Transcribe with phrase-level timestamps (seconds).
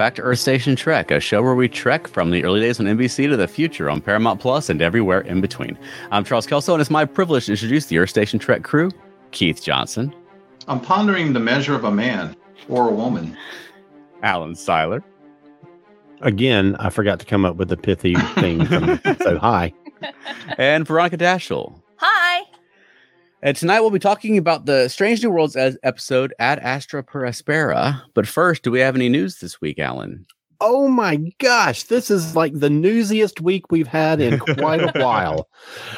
[0.00, 2.86] Back to Earth Station Trek, a show where we trek from the early days on
[2.86, 5.76] NBC to the future on Paramount Plus and everywhere in between.
[6.10, 8.90] I'm Charles Kelso, and it's my privilege to introduce the Earth Station Trek crew
[9.32, 10.14] Keith Johnson,
[10.68, 12.34] I'm pondering the measure of a man
[12.70, 13.36] or a woman.
[14.22, 15.04] Alan Seiler,
[16.22, 18.64] Again, I forgot to come up with a pithy thing.
[18.64, 19.70] From, so hi.
[20.56, 21.78] and Veronica Dashel.
[23.42, 27.22] And tonight we'll be talking about the Strange New Worlds as episode Ad Astra per
[27.22, 28.02] Aspera.
[28.12, 30.26] But first, do we have any news this week, Alan?
[30.60, 35.48] Oh my gosh, this is like the newsiest week we've had in quite a while.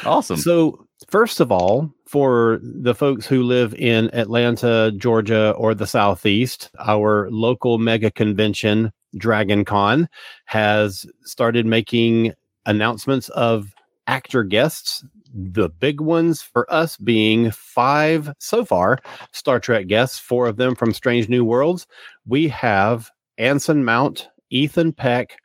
[0.05, 0.37] Awesome.
[0.37, 6.71] So, first of all, for the folks who live in Atlanta, Georgia, or the Southeast,
[6.79, 10.07] our local mega convention, Dragon Con,
[10.45, 12.31] has started making
[12.65, 13.73] announcements of
[14.07, 15.03] actor guests.
[15.33, 18.99] The big ones for us being five so far
[19.31, 21.87] Star Trek guests, four of them from Strange New Worlds.
[22.27, 25.37] We have Anson Mount, Ethan Peck,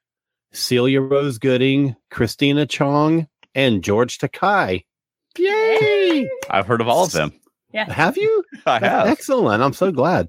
[0.52, 4.84] Celia Rose Gooding, Christina Chong, and George Takai.
[5.38, 6.28] Yay!
[6.50, 7.32] I've heard of all of them.
[7.72, 7.90] Yeah.
[7.90, 8.44] Have you?
[8.66, 9.06] I That's have.
[9.06, 9.62] Excellent.
[9.62, 10.28] I'm so glad.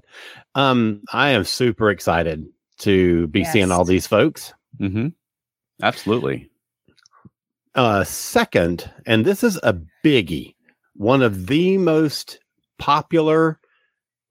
[0.54, 2.46] Um, I am super excited
[2.78, 4.54] to be seeing all these folks.
[4.78, 5.08] Mm-hmm.
[5.82, 6.49] Absolutely.
[7.74, 10.54] Uh, second, and this is a biggie,
[10.94, 12.40] one of the most
[12.78, 13.58] popular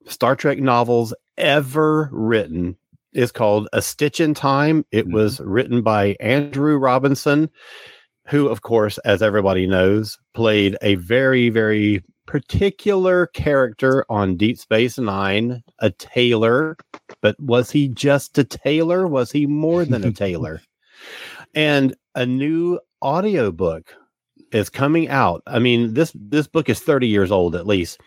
[0.07, 2.75] Star Trek novels ever written
[3.13, 4.85] is called A Stitch in Time.
[4.91, 5.13] It Mhm.
[5.13, 7.49] was written by Andrew Robinson,
[8.27, 14.99] who, of course, as everybody knows, played a very, very particular character on Deep Space
[14.99, 16.75] Nine, a tailor.
[17.21, 19.07] But was he just a tailor?
[19.07, 20.61] Was he more than a tailor?
[21.55, 23.93] and a new audiobook
[24.51, 25.43] is coming out.
[25.47, 27.99] I mean, this this book is 30 years old at least.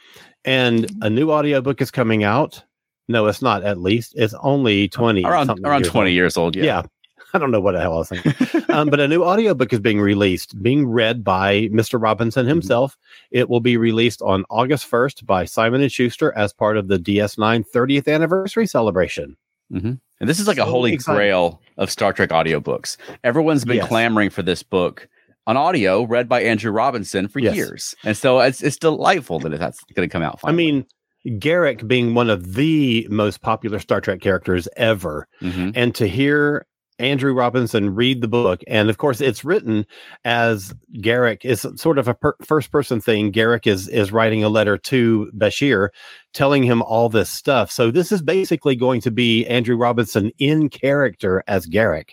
[0.45, 2.63] And a new audiobook is coming out.
[3.09, 4.15] No, it's not at least.
[4.17, 6.15] It's only 20 around something around years 20 old.
[6.15, 6.57] years old.
[6.57, 6.65] Yeah.
[6.65, 6.83] Yeah.
[7.35, 8.65] I don't know what the hell I was thinking.
[8.69, 12.01] um, but a new audiobook is being released, being read by Mr.
[12.01, 12.99] Robinson himself.
[13.31, 16.99] It will be released on August 1st by Simon and Schuster as part of the
[16.99, 19.37] DS9 30th anniversary celebration.
[19.72, 21.16] And this is like a holy exciting.
[21.19, 22.97] grail of Star Trek audiobooks.
[23.25, 23.88] Everyone's been Yes.
[23.88, 25.09] clamoring for this book
[25.47, 27.56] on audio, read by Andrew Robinson for Yes.
[27.56, 30.38] years, and so it's it's delightful that that's going to come out.
[30.44, 30.84] I mean,
[31.27, 35.72] Garak being one of the most popular Star Trek characters ever, Mhm.
[35.75, 36.66] and to hear
[36.99, 39.87] Andrew Robinson read the book, and of course, it's written
[40.25, 43.33] as Garak is sort of a per- first person thing.
[43.33, 45.89] Garak is is writing a letter to Bashir,
[46.33, 47.71] telling him all this stuff.
[47.71, 52.11] So this is basically going to be Andrew Robinson in character as Garak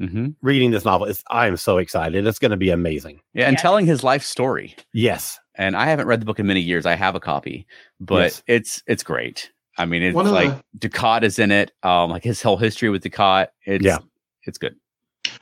[0.00, 0.34] Mhm.
[0.42, 1.06] reading this novel.
[1.06, 2.26] It's, I am so excited.
[2.26, 3.20] It's going to be amazing.
[3.34, 3.62] yeah, and Yeah.
[3.62, 4.74] telling his life story.
[4.94, 5.38] Yes.
[5.54, 6.86] And I haven't read the book in many years.
[6.86, 7.66] I have a copy,
[8.00, 8.42] but Yes.
[8.46, 9.50] it's it's great.
[9.78, 11.72] I mean, it's One of like Dukat is in it.
[11.82, 13.48] Um, like his whole history with Dukat.
[13.66, 13.98] It's Yeah.
[14.46, 14.76] It's good.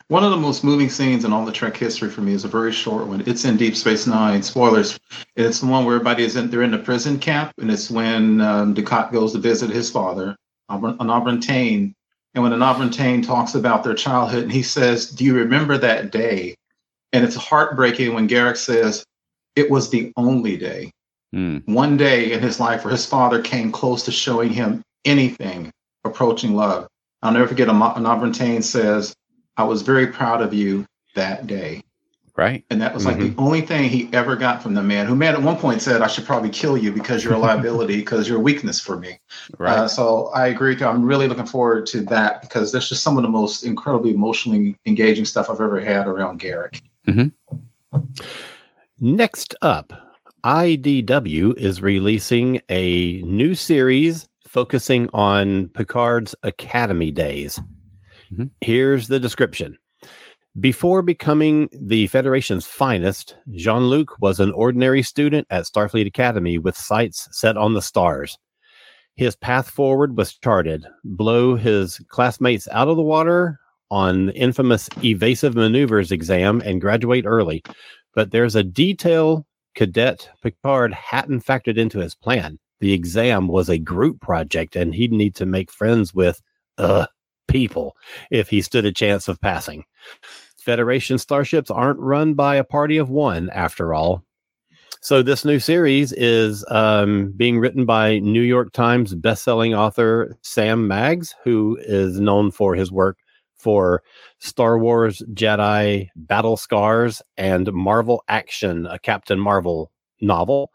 [0.08, 2.48] One of the most moving scenes in all the Trek history for me is a
[2.48, 3.22] very short one.
[3.26, 4.42] It's in Deep Space Nine.
[4.42, 4.98] Spoilers.
[5.36, 6.50] It's the one where everybody is in.
[6.50, 10.36] They're in the prison camp, and it's when um, Dukat goes to visit his father,
[10.68, 11.94] Auburn- Enabran Tain.
[12.34, 16.10] And when Enabran Tain talks about their childhood, and he says, "Do you remember that
[16.10, 16.56] day?"
[17.12, 19.04] And it's heartbreaking when Garak says,
[19.54, 20.92] "It was the only day."
[21.32, 21.62] Mm.
[21.68, 25.70] one day in his life where his father came close to showing him anything
[26.02, 26.88] approaching love.
[27.22, 29.14] I'll never forget, Am- Auburntane says,
[29.56, 31.82] I was very proud of you that day.
[32.36, 32.64] Right.
[32.70, 35.34] And that was like the only thing he ever got from the man, who man
[35.34, 38.38] at one point said, I should probably kill you because you're a liability, because you're
[38.38, 39.20] a weakness for me.
[39.58, 39.76] Right.
[39.76, 40.86] Uh, so I agree with you.
[40.86, 44.74] I'm really looking forward to that because that's just some of the most incredibly emotionally
[44.86, 46.80] engaging stuff I've ever had around Garak.
[49.00, 49.92] Next up,
[50.44, 57.60] IDW is releasing a new series focusing on Picard's Academy days.
[58.32, 58.50] Mhm.
[58.60, 59.78] Here's the description.
[60.58, 66.76] Before becoming the Federation's finest, Jean Luc was an ordinary student at Starfleet Academy with
[66.76, 68.36] sights set on the stars.
[69.14, 73.60] His path forward was charted blow his classmates out of the water
[73.92, 77.62] on the infamous evasive maneuvers exam and graduate early.
[78.16, 82.58] But there's a detail Cadet Picard hadn't factored into his plan.
[82.80, 86.42] The exam was a group project and he'd need to make friends with
[86.78, 87.06] uh
[87.50, 87.96] people
[88.30, 89.84] if he stood a chance of passing.
[90.56, 94.22] Federation starships aren't run by a party of one, after all.
[95.02, 100.86] So this new series is um, being written by New York Times bestselling author Sam
[100.86, 103.16] Maggs, who is known for his work
[103.56, 104.02] for
[104.38, 109.90] Star Wars Jedi Battle Scars and Marvel Action, a Captain Marvel
[110.20, 110.70] novel.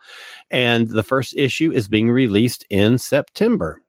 [0.52, 3.82] And the first issue is being released in September.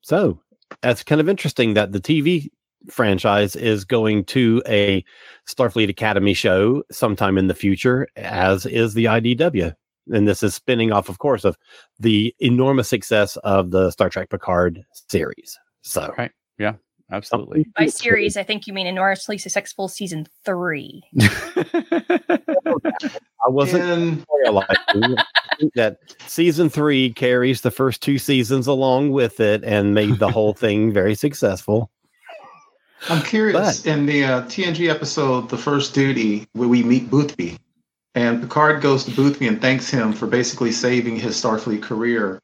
[0.00, 0.40] So
[0.82, 2.48] that's kind of interesting that the TV
[2.88, 5.04] franchise is going to a
[5.48, 9.74] Starfleet Academy show sometime in the future, as is the IDW.
[10.12, 11.56] And this is spinning off, of course, of
[11.98, 15.58] the enormous success of the Star Trek Picard series.
[15.82, 16.30] So, Right.
[16.58, 16.74] Yeah.
[17.10, 17.66] Absolutely.
[17.76, 21.02] By series, I think you mean enormously successful season three.
[21.20, 22.08] I
[23.48, 25.16] wasn't And realizing
[25.74, 30.52] that season three carries the first two seasons along with it and made the whole
[30.54, 31.90] thing very successful.
[33.08, 37.56] I'm curious But- in the uh, TNG episode, The First Duty, where we meet Boothby,
[38.16, 42.40] and Picard goes to Boothby and thanks him for basically saving his Starfleet career.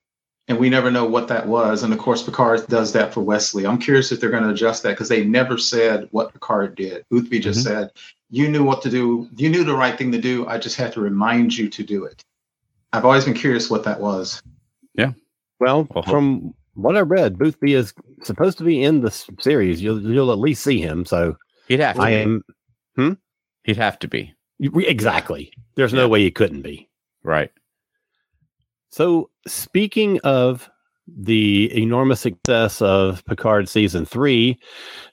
[0.53, 1.83] And we never know what that was.
[1.83, 3.65] And of course, Picard does that for Wesley.
[3.65, 7.07] I'm curious if they're going to adjust that because they never said what Picard did.
[7.11, 7.63] Boothby just Mhm.
[7.65, 7.91] said,
[8.29, 9.29] You knew what to do.
[9.37, 10.47] You knew the right thing to do.
[10.47, 12.23] I just had to remind you to do it.
[12.93, 14.43] I've always been curious what that was.
[15.59, 17.95] Well, Well, from what I read, Boothby is
[18.25, 19.11] supposed to be in the
[19.41, 19.81] series.
[19.81, 21.07] You'll you'll at least see him.
[21.07, 21.37] So
[21.69, 22.43] He'd have to I be.
[22.99, 23.19] am
[23.65, 24.35] He'd have to be.
[24.61, 25.51] exactly.
[25.77, 26.89] There's no way he couldn't be.
[27.23, 27.51] Right.
[28.93, 30.69] So, speaking of
[31.09, 34.59] the enormous success of Picard season three,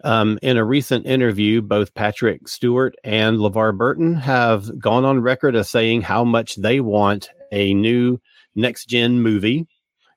[0.03, 5.55] um, in a recent interview, both Patrick Stewart and LeVar Burton have gone on record
[5.55, 8.19] as saying how much they want a new
[8.53, 9.65] next gen movie.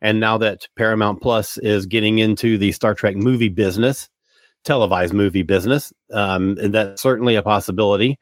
[0.01, 4.09] And now that Paramount Plus is getting into the Star Trek movie business,
[4.65, 8.19] televised movie business, um, and that's certainly a possibility.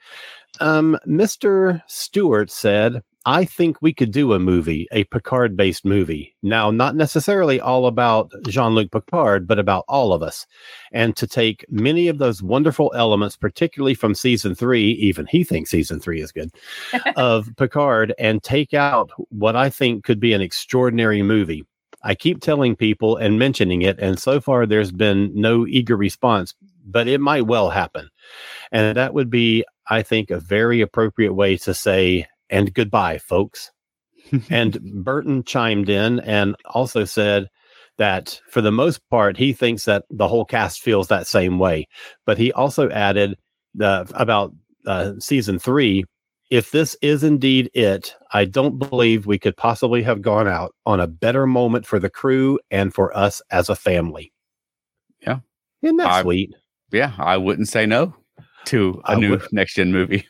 [0.61, 1.83] Um, Mr.
[1.89, 6.35] Stewart said, I think we could do a movie, a Picard based movie.
[6.43, 10.47] Now, not necessarily all about Jean Luc Picard, but about all of us.
[10.93, 15.71] And to take many of those wonderful elements, particularly from season three, even he thinks
[15.71, 16.51] season three is good,
[17.17, 21.67] of Picard, and take out what I think could be an extraordinary movie.
[22.03, 26.55] I keep telling people and mentioning it, and so far there's been no eager response,
[26.87, 28.09] but it might well happen.
[28.73, 33.71] And that would be, I think, a very appropriate way to say, and goodbye, folks.
[34.51, 37.49] and Burton chimed in and also said
[37.99, 41.89] that for the most part, he thinks that the whole cast feels that same way.
[42.27, 43.39] But he also added
[43.75, 44.53] the, about
[44.87, 46.05] uh, season three
[46.51, 50.99] if this is indeed it, I don't believe we could possibly have gone out on
[50.99, 54.33] a better moment for the crew and for us as a family.
[55.21, 55.39] Yeah.
[55.83, 56.55] Isn't that I- sweet?
[56.91, 57.13] Yeah.
[57.19, 58.15] I wouldn't say no
[58.67, 60.27] to a I new would- next gen movie.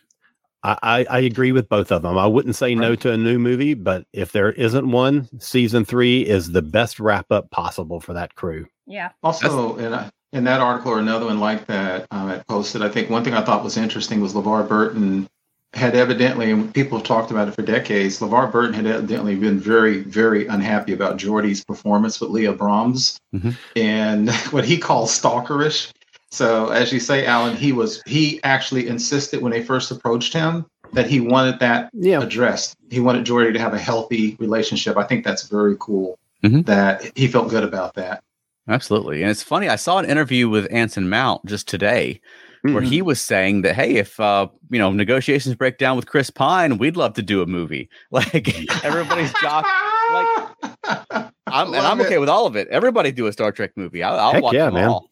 [0.62, 2.18] I, I, I agree with both of them.
[2.18, 6.22] I wouldn't say no to a new movie, but if there isn't one, season three
[6.26, 8.66] is the best wrap up possible for that crew.
[8.86, 9.10] Yeah.
[9.22, 12.88] Also, in, a, in that article or another one like that um, I posted, I
[12.88, 15.28] think one thing I thought was interesting was LeVar Burton
[15.72, 19.58] had evidently, and people have talked about it for decades, LeVar Burton had evidently been
[19.60, 23.56] very, very unhappy about Geordi's performance with Leah Brahms Mhm.
[23.76, 25.92] and what he calls stalkerish.
[26.30, 30.64] So, as you say, Alan, he was he actually insisted when they first approached him
[30.92, 32.20] that he wanted that Yeah.
[32.22, 32.76] addressed.
[32.90, 34.96] He wanted Geordi to have a healthy relationship.
[34.96, 36.66] I think that's very cool Mhm.
[36.66, 38.22] that he felt good about that.
[38.68, 39.22] Absolutely.
[39.22, 42.20] And it's funny, I saw an interview with Anson Mount just today
[42.62, 46.30] where he was saying that, hey, if uh, you know, negotiations break down with Chris
[46.30, 47.88] Pine, we'd love to do a movie.
[48.12, 49.64] Like everybody's job.
[51.46, 52.68] I'm, and I'm okay with all of it.
[52.68, 54.02] Everybody do a Star Trek movie.
[54.04, 54.88] I'll, I'll Heck watch yeah, them man.
[54.88, 55.08] all.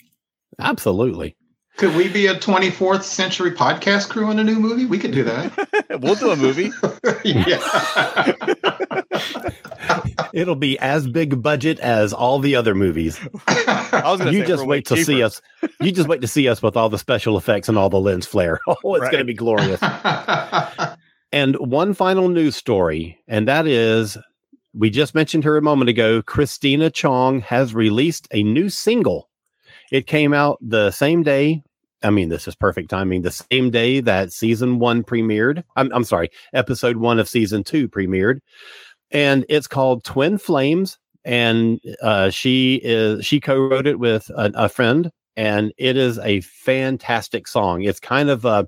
[0.58, 1.36] Absolutely.
[1.76, 4.84] Could we be a 24th century podcast crew in a new movie?
[4.84, 5.86] We could do that.
[6.02, 6.72] we'll do a movie.
[7.24, 8.32] yeah.
[10.34, 13.18] It'll be as big budget as all the other movies.
[13.46, 15.40] I was going You just wait to see us.
[15.80, 18.26] You just wait to see us with all the special effects and all the lens
[18.26, 18.58] flare.
[18.66, 19.12] Oh, it's Right.
[19.12, 19.80] going to be glorious.
[21.30, 24.18] And one final news story, and that is
[24.74, 26.22] we just mentioned her a moment ago.
[26.22, 29.27] Christina Chong has released a new single.
[29.90, 31.62] It came out the same day.
[32.02, 33.22] I mean, this is perfect timing.
[33.22, 35.64] The same day that season one premiered.
[35.76, 38.40] I'm, I'm sorry, episode one of season two premiered.
[39.10, 40.98] And it's called Twin Flames.
[41.24, 46.40] And uh, she is she co-wrote it with a, a friend, and it is a
[46.40, 47.82] fantastic song.
[47.82, 48.66] It's kind of a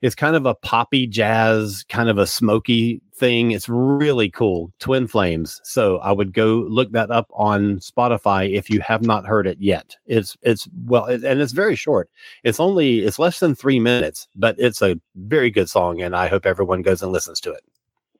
[0.00, 3.50] it's kind of a poppy jazz, kind of a smoky thing.
[3.50, 4.72] It's really cool.
[4.78, 5.60] Twin Flames.
[5.64, 9.58] So I would go look that up on Spotify if you have not heard it
[9.60, 9.96] yet.
[10.06, 12.10] It's it's well, it, and it's very short.
[12.44, 16.28] It's only it's less than three minutes, but it's a very good song, and I
[16.28, 17.64] hope everyone goes and listens to it.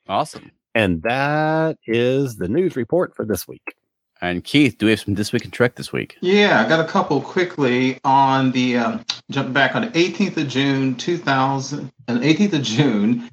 [0.08, 0.50] Awesome.
[0.74, 3.74] And that is the news report for this week.
[4.20, 6.16] And Keith, do we have some this week in Trek this week?
[6.20, 10.48] Yeah, I got a couple quickly on the um, jump back on the 18th of
[10.48, 13.30] June 2000 and 18th of June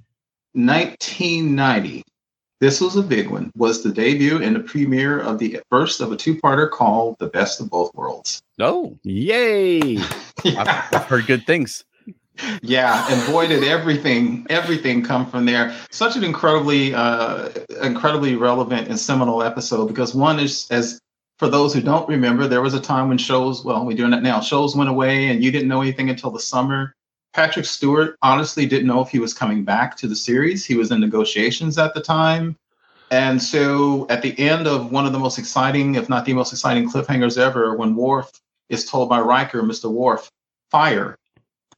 [0.54, 2.04] 1990.
[2.62, 3.52] This was a big one.
[3.58, 7.60] Was the debut and the premiere of the first of a two-parter called "The Best
[7.60, 9.98] of Both Worlds." No, Yay!
[10.46, 11.84] I've, I've heard good things.
[12.62, 15.76] Yeah and boy did everything everything come from there.
[15.92, 17.50] Such an incredibly uh
[17.82, 21.00] incredibly relevant and seminal episode because one is as
[21.38, 24.24] for those who don't remember there was a time when shows well we're doing it
[24.24, 26.94] now shows went away and you didn't know anything until the summer.
[27.34, 30.66] Patrick stewart honestly didn't know if he was coming back to the series.
[30.66, 32.56] He was in negotiations at the time.
[33.12, 36.54] And so at the end of one of the most exciting if not the most
[36.54, 38.32] exciting cliffhangers ever when Worf
[38.70, 39.92] is told by Riker Mr.
[39.92, 40.32] Worf
[40.72, 41.18] fire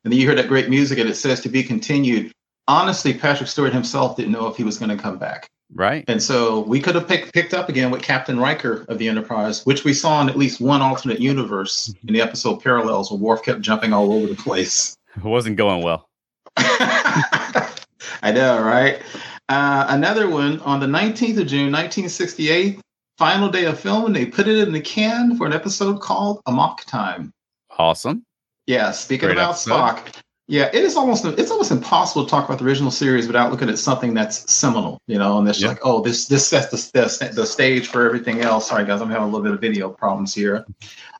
[0.03, 2.31] and then you hear that great music and it says to be continued.
[2.67, 5.47] Honestly, Patrick Stewart himself didn't know if he was going to come back.
[5.73, 6.05] Right.
[6.07, 9.65] And so we could have pick, picked up again with Captain Riker of the Enterprise,
[9.65, 13.43] which we saw in at least one alternate universe in the episode Parallels, where Worf
[13.43, 14.95] kept jumping all over the place.
[15.15, 16.07] It wasn't going well.
[16.57, 19.01] I know, right?
[19.49, 22.79] Uh, another one on the 19th of June, 1968,
[23.17, 26.83] final day of filming, they put it in the can for an episode called Amok
[26.85, 27.31] Time.
[27.77, 28.23] Awesome.
[28.67, 29.71] Yeah, speaking Great about episode.
[29.73, 30.21] Spock.
[30.49, 33.67] Yeah, it is almost it's almost impossible to talk about the original series without looking
[33.69, 35.69] at something that's seminal, you know, and it's Yeah.
[35.69, 38.69] like, oh, this this sets the, the the stage for everything else.
[38.69, 40.65] Sorry, guys, I'm having a little bit of video problems here.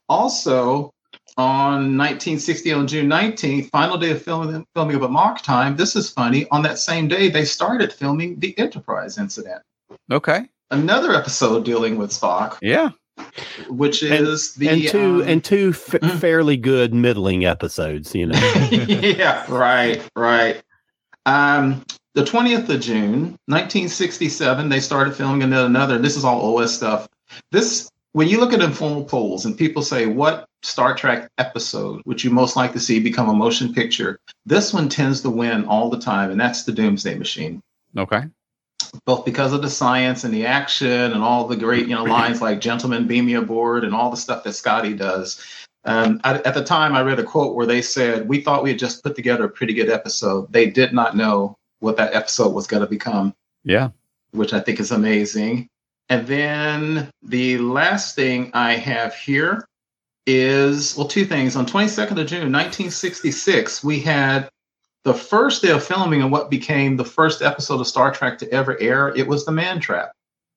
[0.07, 0.91] Also,
[1.37, 5.75] on 1960, on June 19th, final day of filming filming of Amok Time.
[5.75, 6.47] This is funny.
[6.51, 9.61] On that same day, they started filming the Enterprise incident,
[10.11, 10.47] Okay.
[10.71, 12.91] another episode dealing with Spock, Yeah.
[13.69, 16.19] Which And- is the and two um, and two f- mm.
[16.19, 18.39] fairly good middling episodes, you know.
[18.71, 20.62] yeah, right, right.
[21.25, 21.83] Um,
[22.13, 25.97] the 20th of June, 1967, they started filming another, another.
[25.97, 27.07] This is all OS stuff.
[27.51, 32.24] This, when you look at informal polls and people say, what Star Trek episode would
[32.24, 34.19] you most like to see become a motion picture?
[34.45, 37.62] This one tends to win all the time, and that's the Doomsday Machine
[37.95, 38.24] Okay.
[39.06, 42.41] Both because of the science and the action and all the great you know lines
[42.41, 45.41] like gentlemen beam me aboard and all the stuff that scotty does.
[45.86, 48.72] Um, I, at the time i read a quote where they said we thought we
[48.72, 50.51] had just put together a pretty good episode.
[50.51, 53.34] They did not know what that episode was going to become.
[53.63, 53.89] Yeah.
[54.32, 55.67] which i think is amazing.
[56.10, 59.67] And then the last thing i have here
[60.25, 61.56] is well two things.
[61.56, 64.50] On 22nd of june 1966 we had
[65.07, 68.51] the first day of filming and what became the first episode of Star Trek to
[68.51, 70.11] ever air, it was The Man Trap,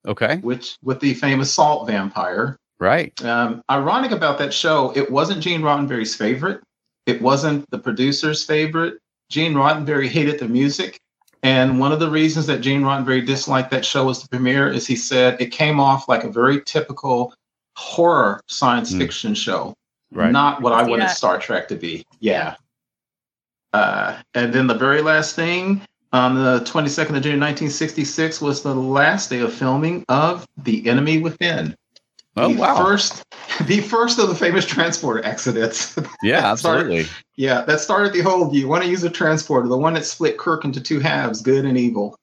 [0.08, 0.38] Okay.
[0.38, 2.56] which with the famous salt vampire.
[2.80, 3.12] Right.
[3.24, 6.60] Um, ironic about that show, it wasn't Gene Roddenberry's favorite.
[7.06, 8.98] It wasn't the producer's favorite.
[9.28, 10.98] Gene Roddenberry hated the music.
[11.44, 14.84] And one of the reasons that Gene Roddenberry disliked that show as the premiere is
[14.86, 17.32] he said it came off like a very typical
[17.76, 18.98] horror science Hmm.
[18.98, 19.74] fiction show
[20.12, 20.32] Right.
[20.32, 21.16] not what I wanted that.
[21.16, 22.04] Star Trek to be.
[22.18, 22.56] Yeah.
[23.72, 25.80] Uh, and then the very last thing
[26.12, 31.20] on the 22nd of June 1966 was the last day of filming of The Enemy
[31.20, 31.76] Within.
[32.36, 32.84] oh the wow.
[32.84, 33.22] First,
[33.66, 35.96] the first of the famous transporter accidents.
[36.22, 36.38] yeah.
[36.50, 37.06] Absolutely.
[37.36, 38.52] yeah, that started the whole.
[38.52, 41.64] You want to use a transporter, the one that split Kirk into two halves, good
[41.64, 42.16] and evil.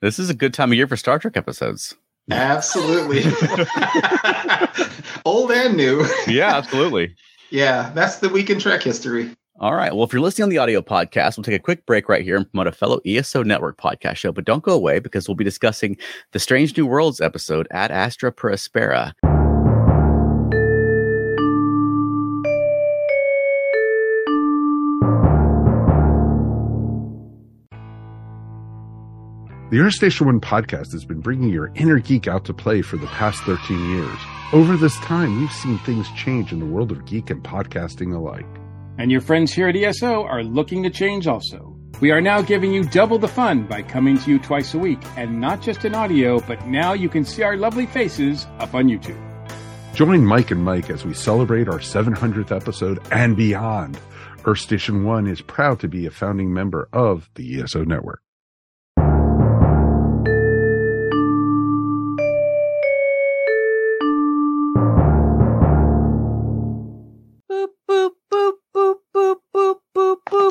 [0.00, 1.94] This is a good time of year for Star Trek episodes.
[2.30, 3.22] Absolutely.
[5.24, 6.04] Old and new.
[6.26, 6.56] Yeah.
[6.56, 7.14] Absolutely.
[7.50, 9.30] Yeah, that's the week in Trek history.
[9.58, 9.94] All right.
[9.94, 12.36] Well, if you're listening on the audio podcast, we'll take a quick break right here
[12.36, 14.30] and promote a fellow ESO Network podcast show.
[14.30, 15.96] But don't go away because we'll be discussing
[16.32, 19.14] the Strange New Worlds episode Ad Astra per Aspera.
[29.70, 32.98] The Earth Station One podcast has been bringing your inner geek out to play for
[32.98, 34.18] the past 13 years.
[34.52, 38.46] Over this time, we've seen things change in the world of geek and podcasting alike.
[38.98, 41.76] And your friends here at ESO are looking to change also.
[42.00, 44.98] We are now giving you double the fun by coming to you twice a week,
[45.16, 48.88] and not just in audio, but now you can see our lovely faces up on
[48.88, 49.20] YouTube.
[49.94, 53.98] Join Mike and Mike as we celebrate our 700th episode and beyond.
[54.44, 58.20] Earth Station One is proud to be a founding member of the ESO network.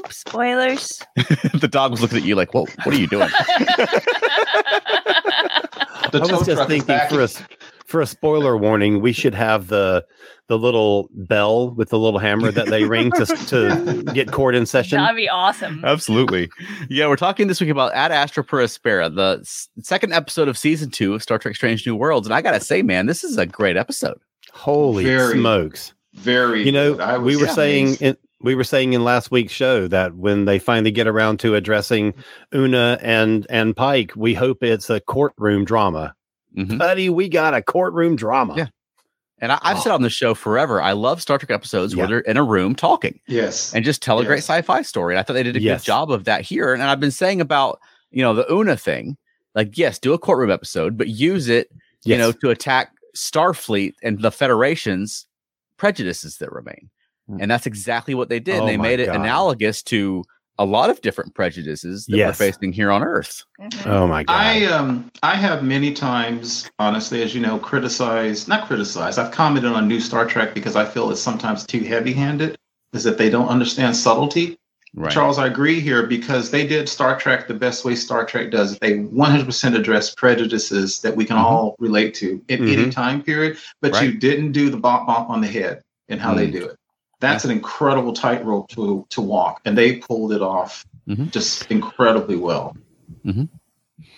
[0.05, 0.13] Nope.
[0.13, 1.01] Spoilers.
[1.53, 3.29] the dog was looking at you like, "Whoa, what are you doing?"
[6.11, 7.43] The I tow was just thinking for a s-
[7.85, 10.05] for a spoiler warning, we should have the
[10.47, 14.65] the little bell with the little hammer that they ring to to get court in
[14.65, 14.97] session.
[14.99, 15.83] That'd be awesome.
[15.83, 16.49] Absolutely.
[16.89, 20.57] Yeah, we're talking this week about Ad Astra per Aspera, the s- second episode of
[20.57, 22.27] season two of Star Trek Strange New Worlds.
[22.27, 24.17] And I got to say, man, this is a great episode.
[24.53, 25.93] Holy Very smokes!
[26.13, 26.63] Very.
[26.63, 27.01] You know, good.
[27.01, 30.45] I we was were saying in, we were saying in last week's show that when
[30.45, 32.13] they finally get around to addressing
[32.53, 36.13] Una and and Pike, we hope it's a courtroom drama.
[36.57, 36.77] Mhm.
[36.77, 38.55] Buddy, we got a courtroom drama.
[38.57, 38.67] Yeah.
[39.39, 42.19] And I, I've said on the show forever, I love Star Trek episodes where they're
[42.19, 43.73] in a room talking yes.
[43.75, 45.13] and just tell a great sci-fi story.
[45.13, 45.81] And I thought they did a Yes.
[45.81, 46.73] good job of that here.
[46.73, 47.79] And I've been saying about,
[48.11, 49.17] you know, the Una thing,
[49.53, 51.69] like, yes, do a courtroom episode, but use it,
[52.05, 55.25] you know, to attack Starfleet and the Federation's
[55.77, 56.89] prejudices that remain.
[57.27, 58.61] And that's exactly what they did.
[58.61, 59.15] Oh they made it God.
[59.17, 60.23] analogous to
[60.57, 62.39] a lot of different prejudices that Yes.
[62.39, 63.43] we're facing here on Earth.
[63.59, 63.87] Mhm.
[63.87, 64.33] Oh my god.
[64.33, 69.19] I um I have many times, honestly, as you know, criticized not criticized.
[69.19, 72.57] I've commented on new Star Trek because I feel it's sometimes too heavy-handed.
[72.93, 74.57] Is that they don't understand subtlety.
[74.97, 75.11] Right.
[75.11, 78.77] Charles, I agree here because they did Star Trek the best way Star Trek does.
[78.79, 81.41] They 100% address prejudices that we can Mhm.
[81.43, 82.91] all relate to in any Mhm.
[82.93, 86.47] time period, but you didn't do the bop bop on the head in how they
[86.47, 86.51] Mm.
[86.53, 86.77] do it.
[87.25, 91.31] That's an incredible tightrope to to walk, and they pulled it off Mhm.
[91.31, 92.75] just incredibly well.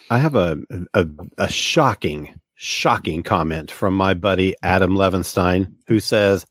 [0.09, 0.57] I have a,
[0.93, 6.45] a a shocking, shocking comment from my buddy Adam Levinstein, who says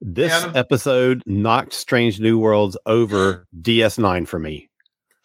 [0.00, 0.56] this Adam?
[0.56, 4.68] episode knocked Strange New Worlds over DS9 for me.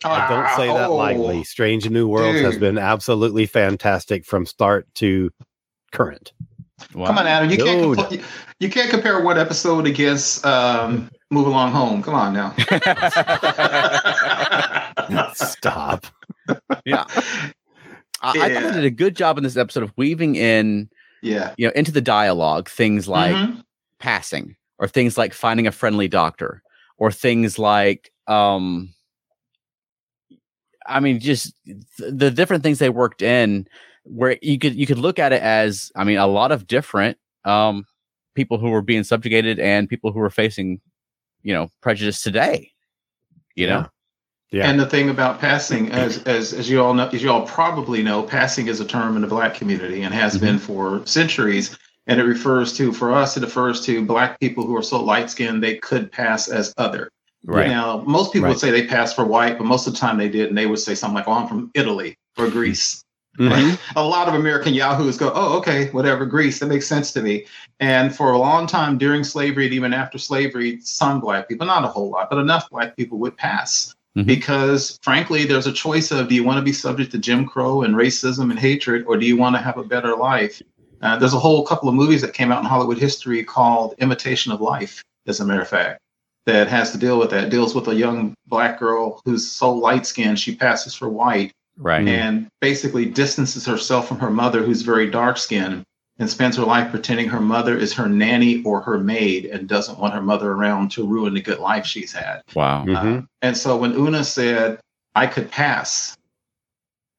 [0.06, 1.40] I don't say that Ah, lightly.
[1.40, 5.32] oh, Strange New Worlds has been absolutely fantastic from start to
[5.92, 6.32] current.
[6.94, 7.08] Wow.
[7.08, 7.50] Come on, Adam.
[7.50, 8.24] You can't compl-
[8.60, 12.04] you can't compare one episode against um, Move Along Home.
[12.04, 12.54] Come on now.
[15.34, 16.06] Stop.
[16.86, 17.06] yeah.
[18.22, 18.60] I, I thought Yeah.
[18.62, 20.90] they did a good job in this episode of weaving in,
[21.22, 21.54] yeah.
[21.58, 23.64] you know, into the dialogue things like Mhm.
[24.00, 26.62] passing or things like finding a friendly doctor
[26.98, 28.94] or things like um
[30.86, 33.68] I mean just th- the different things they worked in
[34.10, 37.18] where you could you could look at it as I mean a lot of different
[37.46, 37.86] um
[38.36, 40.80] people who were being subjugated and people who were facing
[41.44, 42.72] you know prejudice today
[43.56, 43.86] you know
[44.52, 44.70] Yeah.
[44.70, 48.02] And the thing about passing, as as as you all know, as you all probably
[48.02, 50.40] know, passing is a term in the black community and has Mhm.
[50.42, 51.78] been for centuries.
[52.10, 55.30] And it refers to, for us, it refers to black people who are so light
[55.30, 57.10] skinned they could pass as other.
[57.46, 60.18] right Now, most people would say they passed for white, but most of the time
[60.18, 63.04] they did, and they would say something like, "Oh, I'm from Italy or Greece."
[63.38, 63.78] Mhm.
[63.96, 67.46] a lot of American yahoos go, oh, okay, whatever, Greece, that makes sense to me.
[67.80, 71.84] And for a long time during slavery and even after slavery, some black people, not
[71.84, 73.94] a whole lot, but enough black people would pass.
[74.18, 74.26] Mhm.
[74.26, 77.84] Because frankly, there's a choice of do you want to be subject to Jim Crow
[77.84, 80.62] and racism and hatred, or do you want to have a better life?
[81.04, 84.52] Uh, there's a whole couple of movies that came out in Hollywood history called Imitation
[84.52, 86.00] of Life, as a matter of fact,
[86.48, 87.44] that has to deal with that.
[87.44, 91.52] It deals with a young black girl who's so light skinned she passes for white
[91.78, 95.84] right and basically distances herself from her mother, who's very dark skinned,
[96.20, 100.00] and spends her life pretending her mother is her nanny or her maid and doesn't
[100.00, 102.42] want her mother around to ruin the good life she's had.
[102.56, 103.24] wow Mhm.
[103.24, 104.80] Uh, and so when Una said,
[105.16, 106.16] I could pass,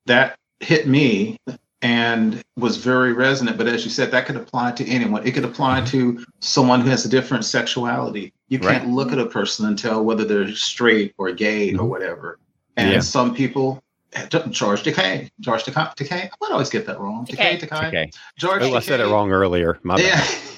[0.06, 1.36] that hit me
[1.82, 3.56] and was very resonant.
[3.56, 5.24] But as you said, that could apply to anyone.
[5.26, 8.32] It could apply to someone who has a different sexuality.
[8.48, 11.88] You can't look at a person and tell whether they're straight or gay or Mhm.
[11.88, 12.38] whatever.
[12.76, 13.00] And Yeah.
[13.00, 13.80] some people,
[14.50, 16.22] George Decay, George Decay, Decay.
[16.22, 17.24] I might always get that wrong.
[17.24, 17.76] Decay, Decay.
[17.76, 17.86] Decay.
[17.88, 19.78] okay George Oh, I said it wrong earlier.
[19.82, 20.04] My bad.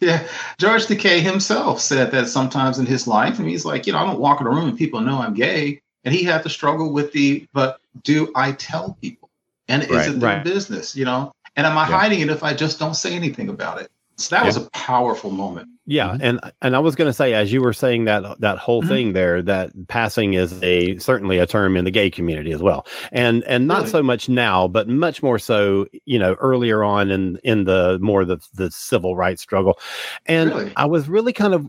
[0.01, 0.29] yeah, yeah.
[0.59, 4.07] George Takei himself said that sometimes in his life, and he's like, you know, I
[4.07, 6.93] don't walk in a room and people know I'm gay, and he had to struggle
[6.93, 9.31] with the, but do I tell people?
[9.69, 10.45] And is Right, it their right.
[10.45, 10.95] business?
[10.95, 11.99] You know, and am I Yeah.
[11.99, 13.91] hiding it if I just don't say anything about it?
[14.21, 15.69] So that was a powerful moment.
[15.87, 18.83] Yeah, and and I was going to say, as you were saying that that whole
[18.83, 18.89] Mhm.
[18.89, 22.87] thing there, that passing is a certainly a term in the gay community as well,
[23.13, 23.91] and and not Really?
[23.91, 28.25] so much now, but much more so, you know, earlier on in in the more
[28.25, 29.79] the the civil rights struggle,
[30.27, 30.73] and Really?
[30.77, 31.67] I was really kind of,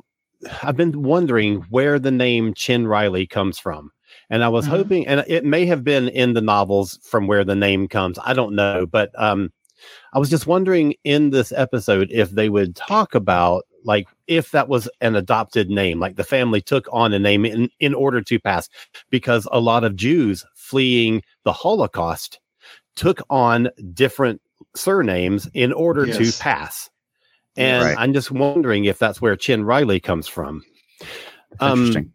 [0.62, 3.92] I've been wondering where the name Chin Riley comes from.
[4.30, 4.70] And I was Mhm.
[4.70, 8.20] hoping, and it may have been in the novels from where the name comes.
[8.24, 9.52] I don't know, but um,
[10.13, 14.67] I was just wondering in this episode if they would talk about like if that
[14.70, 18.39] was an adopted name, like the family took on a name in, in order to
[18.39, 18.70] pass,
[19.10, 22.39] because a lot of Jews fleeing the Holocaust
[22.96, 24.39] took on different
[24.76, 26.17] surnames in order Yes.
[26.38, 26.89] to pass.
[27.58, 27.96] And Right.
[27.98, 30.63] I'm just wondering if that's where Chin Riley comes from.
[31.60, 32.13] Um, interesting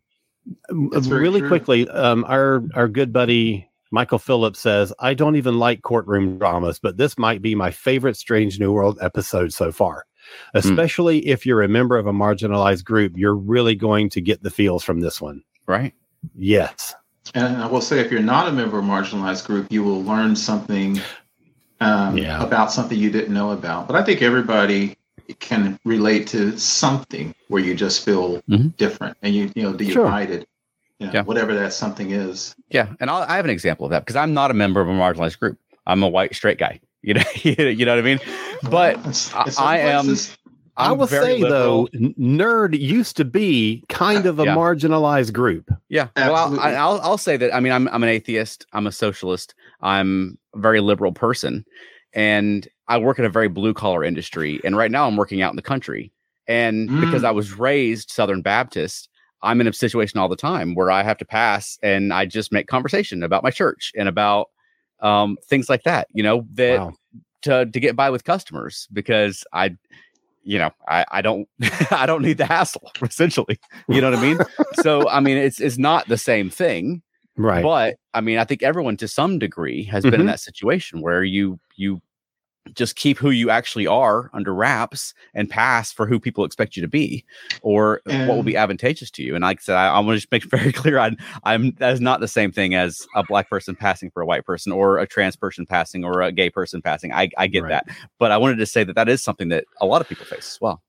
[0.93, 5.81] That's really quickly, um, our our good buddy Michael Phillips says, "I don't even like
[5.81, 10.05] courtroom dramas, but this might be my favorite Strange New World episode so far."
[10.53, 14.51] Especially if you're a member of a marginalized group, you're really going to get the
[14.51, 15.43] feels from this one.
[15.67, 15.95] Right.
[16.37, 16.95] Yes.
[17.35, 20.03] And I will say, if you're not a member of a marginalized group, you will
[20.05, 21.01] learn something
[21.81, 22.43] um, Yeah.
[22.43, 23.87] about something you didn't know about.
[23.87, 24.97] But I think everybody
[25.41, 28.77] can relate to something where you just feel Mhm.
[28.77, 30.07] different and you you know Sure.
[30.99, 31.01] Divided.
[31.01, 31.25] You know, Yeah.
[31.27, 32.55] Whatever that something is.
[32.71, 34.89] Yeah, and I'll, I have an example of that because I'm not a member of
[34.89, 35.59] a marginalized group.
[35.87, 36.81] I'm a white straight guy.
[37.07, 38.19] You know, you know what I mean.
[38.69, 40.37] But It's- I- it's I am- places-
[40.79, 41.89] i I'm will say liberal.
[41.93, 44.57] though, nerd used to be kind of a Yeah.
[44.57, 45.71] marginalized group.
[45.89, 46.09] Yeah.
[46.17, 47.55] Well, I'll, I- I'll I'll say that.
[47.55, 48.67] I mean, I'm I'm an atheist.
[48.73, 49.55] I'm a socialist.
[49.81, 51.65] I'm a very liberal person,
[52.13, 54.61] and I work in a very blue collar industry.
[54.65, 56.13] And right now, I'm working out in the country.
[56.49, 57.27] And because Mm.
[57.27, 59.09] I was raised Southern Baptist,
[59.43, 62.53] I'm in a situation all the time where I have to pass, and I just
[62.53, 64.49] make conversation about my church and about
[65.01, 66.09] um, things like that.
[66.13, 66.95] You know that Wow.
[67.43, 69.77] to to get by with customers because I.
[70.49, 71.49] You know, I, I don't
[71.91, 73.59] I don't need the hassle, essentially.
[73.89, 74.39] You know what I mean?
[74.75, 77.03] so I mean it's it's not the same thing
[77.37, 77.65] Right.
[77.65, 80.27] but i mean i think everyone to some degree has been in Mhm.
[80.31, 82.01] that situation where you you
[82.75, 86.83] just keep who you actually are under wraps and pass for who people expect you
[86.83, 87.25] to be
[87.63, 90.21] or what will be advantageous to you and like i said i, I want to
[90.21, 93.23] just make it very clear I, i'm that is not the same thing as a
[93.23, 96.51] black person passing for a white person or a trans person passing or a gay
[96.51, 97.71] person passing i, I get Right.
[97.71, 97.87] that
[98.19, 100.55] but i wanted to say that that is something that a lot of people face
[100.55, 100.83] as well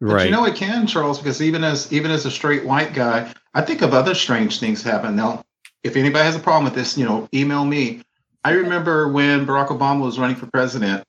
[0.00, 0.26] But right.
[0.26, 3.62] you know it can, Charles, because even as even as a straight white guy, I
[3.62, 5.16] think of other strange things happen.
[5.16, 5.44] Now,
[5.82, 8.02] if anybody has a problem with this, you know, email me.
[8.44, 11.04] I remember when Barack Obama was running for president,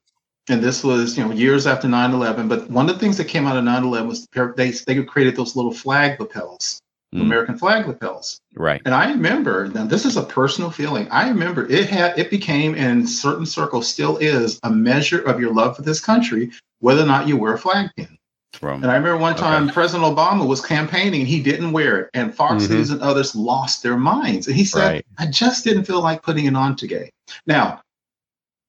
[0.49, 2.49] and this was you know years after 9-11.
[2.49, 5.55] But one of the things that came out of 9-11 was they they created those
[5.55, 6.81] little flag lapels,
[7.15, 7.21] Mm.
[7.21, 8.39] American flag lapels.
[8.55, 11.07] right And I remember, now this is a personal feeling.
[11.09, 15.51] I remember it had it became in certain circles still is a measure of your
[15.51, 18.18] love for this country, whether or not you wear a flag pin.
[18.53, 19.41] From And I remember one Okay.
[19.41, 22.09] time President Obama was campaigning and he didn't wear it.
[22.13, 22.69] And Fox Mhm.
[22.71, 24.47] News and others lost their minds.
[24.47, 25.05] And he said, Right.
[25.17, 27.09] I just didn't feel like putting it on today.
[27.45, 27.81] Now,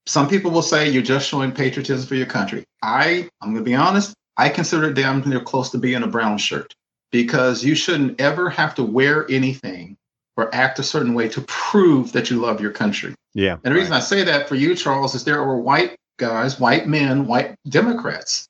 [0.07, 2.65] some people will say you're just showing patriotism for your country.
[2.83, 6.07] I, I'm going to be honest, I consider it damn near close to being a
[6.07, 6.75] brown shirt
[7.13, 9.97] because you shouldn't ever have to wear anything
[10.37, 13.15] or act a certain way to prove that you love your country.
[13.35, 13.57] Yeah.
[13.65, 16.87] And the reason I say that for you, Charles, is there were white guys, white
[16.89, 18.47] men, white Democrats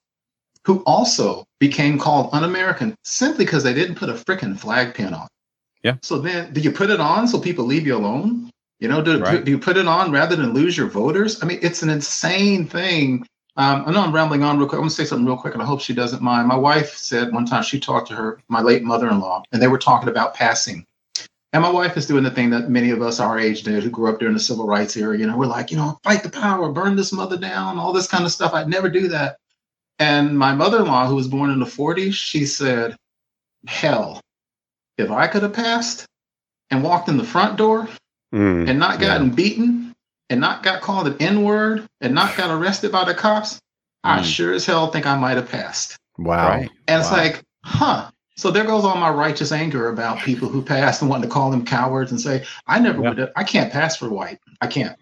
[0.64, 5.29] who also became called un-American simply because they didn't put a freaking flag pin on.
[5.83, 5.96] Yeah.
[6.03, 8.51] So then, do you put it on so people leave you alone?
[8.81, 9.44] You know, do, Right.
[9.44, 11.42] do you put it on rather than lose your voters?
[11.42, 13.27] I mean, it's an insane thing.
[13.57, 14.79] Um, I know I'm rambling on real quick.
[14.79, 16.49] I'm gonna say something real quick, and I hope she doesn't mind.
[16.49, 19.79] My wife said one time she talked to her, my late mother-in-law, and they were
[19.79, 20.85] talking about passing.
[21.53, 23.90] And my wife is doing the thing that many of us our age did who
[23.90, 25.18] grew up during the civil rights era.
[25.18, 28.07] You know, we're like, you know, fight the power, burn this mother down, all this
[28.07, 28.55] kind of stuff.
[28.55, 29.37] I'd never do that.
[30.01, 32.97] And my mother in law, who was born in the 40s, she said,
[33.67, 34.21] hell,
[34.97, 36.07] if I could have passed
[36.71, 37.89] and walked in the front door
[38.33, 38.69] Mm.
[38.69, 39.93] and not gotten beaten
[40.31, 43.59] and not got called an N word and not got arrested by the cops,
[44.05, 44.25] I Mm.
[44.25, 45.97] sure as hell think I might have passed.
[46.17, 46.49] Wow.
[46.49, 46.71] Right.
[46.89, 48.11] And it's like, huh.
[48.37, 51.51] So there goes all my righteous anger about people who passed and wanting to call
[51.51, 53.09] them cowards and say, I never Yeah.
[53.11, 54.39] would have, I can't pass for white.
[54.63, 54.97] I can't.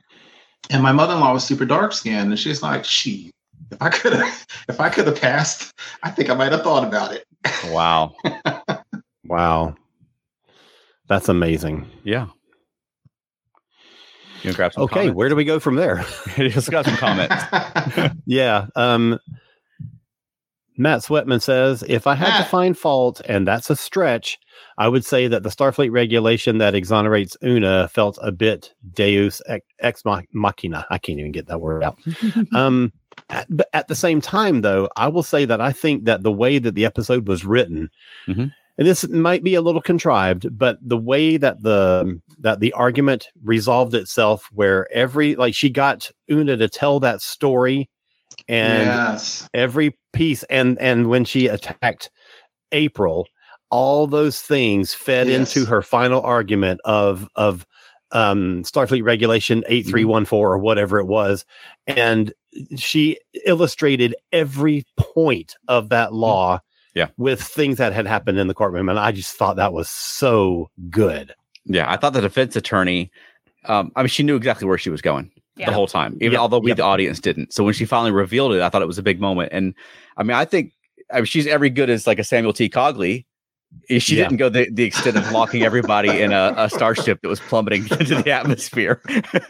[0.71, 3.31] And my mother-in-law was super dark skinned and she's like, she,
[3.73, 6.87] if I could have, if I could have passed, I think I might have thought
[6.87, 7.25] about it.
[7.73, 8.15] wow
[9.25, 9.75] Wow.
[11.09, 11.87] That's amazing.
[12.05, 12.29] yeah
[14.43, 16.05] you grab some Okay, where do we go from there?
[16.37, 17.35] just got some comments
[18.27, 18.67] yeah.
[18.77, 19.19] Um,
[20.81, 22.45] Matt Sweatman says, if I had Matt.
[22.45, 24.39] to find fault, and that's a stretch,
[24.79, 29.67] I would say that the Starfleet regulation that exonerates Una felt a bit deus ex,
[29.81, 30.03] ex
[30.33, 30.87] machina.
[30.89, 31.99] I can't even get that word out.
[32.55, 32.93] um,
[33.31, 36.33] at, but at the same time, though, I will say that I think that the
[36.33, 37.91] way that the episode was written,
[38.27, 38.53] Mhm.
[38.79, 43.29] and this might be a little contrived, but the way that the that the argument
[43.45, 47.89] resolved itself, where every like she got Una to tell that story,
[48.49, 49.49] and yes.
[49.55, 52.11] every piece, and and when she attacked
[52.73, 53.27] April,
[53.71, 55.57] all those things fed Yes.
[55.57, 57.67] into her final argument of of
[58.13, 61.45] um Starfleet regulation 8314 or whatever it was
[61.87, 62.33] and
[62.77, 66.61] she illustrated every point of that law
[66.95, 67.09] Yeah.
[67.19, 70.71] with things that had happened in the courtroom and I just thought that was so
[70.91, 71.35] good.
[71.67, 73.11] Yeah, I thought the defense attorney.
[73.67, 75.67] Um, I mean, she knew exactly where she was going Yeah.
[75.67, 76.79] the whole time, even Yep, although we, yep.
[76.79, 77.53] the audience, didn't.
[77.53, 79.51] So when she finally revealed it, I thought it was a big moment.
[79.53, 79.75] And
[80.17, 80.73] I mean, I think
[81.13, 82.71] I mean she's every good as like a Samuel T.
[82.71, 83.27] Cogley
[83.99, 84.25] She Yeah.
[84.25, 87.83] didn't go the, the extent of locking everybody in a, a starship that was plummeting
[88.01, 89.01] into the atmosphere.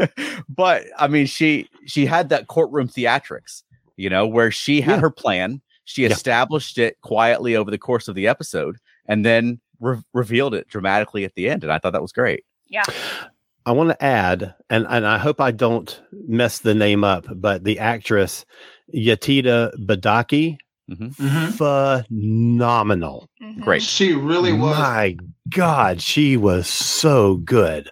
[0.48, 3.62] but I mean, she she had that courtroom theatrics,
[3.96, 5.00] you know, where she had Yeah.
[5.00, 5.60] her plan.
[5.84, 6.10] She Yeah.
[6.10, 8.76] established it quietly over the course of the episode,
[9.06, 11.62] and then re- revealed it dramatically at the end.
[11.64, 12.44] And I thought that was great.
[12.68, 12.84] Yeah.
[13.66, 17.64] I want to add, and, and I hope I don't mess the name up, but
[17.64, 18.46] the actress
[18.94, 20.56] Yetide Badaki,
[20.90, 21.14] Mhm.
[21.16, 21.52] Mhm.
[22.08, 23.28] phenomenal.
[23.42, 23.60] Mhm.
[23.60, 23.82] Great.
[23.82, 24.76] She really was.
[24.78, 25.16] My
[25.50, 27.90] God, she was so good.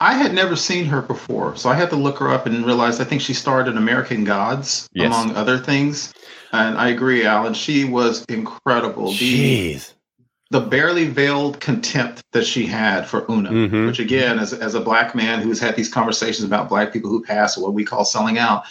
[0.00, 2.98] I had never seen her before, so I had to look her up and realize
[2.98, 5.06] I think she starred in American Gods, Yes.
[5.06, 6.14] among other things.
[6.52, 7.52] And I agree, Alan.
[7.54, 9.12] She was incredible.
[9.12, 9.94] Jeez.
[10.52, 13.86] the barely veiled contempt that she had for Una, Mhm.
[13.86, 17.22] which again, as, as a black man who's had these conversations about black people who
[17.22, 18.64] pass, what we call selling out,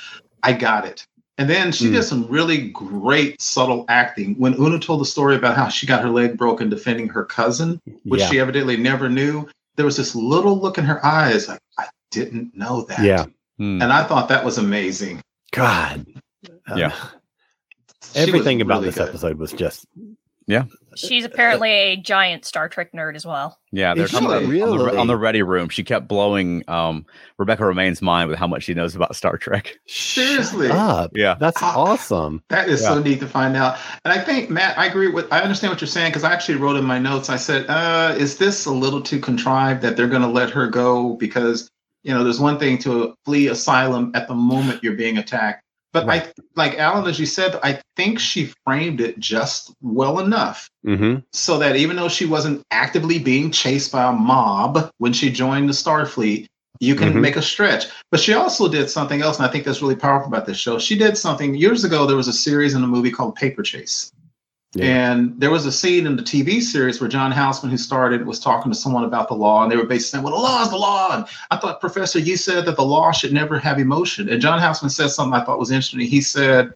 [0.43, 1.07] I got it.
[1.39, 1.93] And then she Mm.
[1.93, 4.35] did some really great subtle acting.
[4.37, 7.79] When Una told the story about how she got her leg broken defending her cousin,
[8.03, 8.27] which Yeah.
[8.29, 9.47] she evidently never knew,
[9.77, 12.99] there was this little look in her eyes like, I didn't know that.
[13.03, 13.25] Yeah.
[13.57, 13.81] Hmm.
[13.81, 15.21] And I thought that was amazing.
[15.51, 16.05] God.
[16.75, 16.93] Yeah.
[18.13, 19.09] She everything about really this good.
[19.09, 19.85] episode was just
[20.95, 23.57] She's apparently a giant Star Trek nerd as well.
[23.71, 25.69] Yeah, Is there's on the, she on, the, on the ready room.
[25.69, 27.05] She kept blowing um,
[27.37, 29.75] Rebecca Romijn's mind with how much she knows about Star Trek.
[29.87, 30.69] Seriously.
[30.69, 31.11] up.
[31.13, 31.77] Yeah, That's Ah.
[31.77, 32.43] awesome.
[32.49, 33.77] That is so neat to find out.
[34.03, 36.57] And I think, Matt, I agree with, I understand what you're saying because I actually
[36.57, 40.07] wrote in my notes, I said, uh, is this a little too contrived that they're
[40.07, 41.13] going to let her go?
[41.17, 41.69] Because,
[42.03, 45.61] you know, there's one thing to flee asylum at the moment you're being attacked.
[45.91, 50.69] But I, like Alan, as you said, I think she framed it just well enough
[50.85, 55.29] hmm so that even though she wasn't actively being chased by a mob when she
[55.31, 56.47] joined the Starfleet,
[56.79, 57.21] you can Mhm.
[57.21, 57.85] make a stretch.
[58.11, 60.79] But she also did something else, and I think that's really powerful about this show.
[60.79, 62.05] She did something years ago.
[62.05, 64.11] There was a series in a movie called Paper Chase.
[64.75, 65.11] Yeah.
[65.11, 68.39] And there was a scene in the TV series where John Houseman, who started, was
[68.39, 70.69] talking to someone about the law, and they were basically saying, "Well, the law is
[70.69, 74.29] the law." And I thought, Professor, you said that the law should never have emotion.
[74.29, 76.01] And John Houseman said something I thought was interesting.
[76.01, 76.73] He said,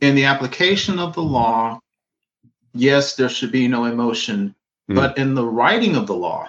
[0.00, 1.78] "In the application of the law,
[2.74, 4.52] yes, there should be no emotion,
[4.90, 4.96] Mm.
[4.96, 6.48] but in the writing of the law,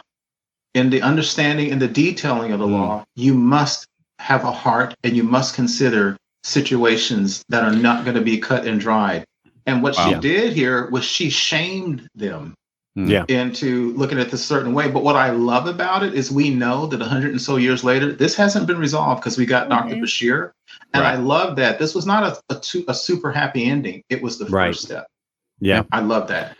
[0.73, 2.71] in the understanding and the detailing of the Mm.
[2.71, 3.85] law, you must
[4.17, 8.65] have a heart and you must consider situations that are not going to be cut
[8.65, 9.25] and dried."
[9.65, 12.55] And what she did here was she shamed them
[12.95, 13.07] Hmm.
[13.07, 13.23] Yeah.
[13.29, 14.89] into looking at this certain way.
[14.91, 18.11] But what I love about it is we know that hundred and so years later,
[18.11, 19.95] this hasn't been resolved because we got Dr.
[19.95, 20.01] Mhm.
[20.01, 20.51] Bashir.
[20.93, 21.79] And I love that.
[21.79, 24.03] This was not a, a, tu- a super happy ending.
[24.09, 24.69] It was the Right.
[24.69, 25.07] first step.
[25.61, 25.83] Yeah.
[25.93, 26.57] I love that.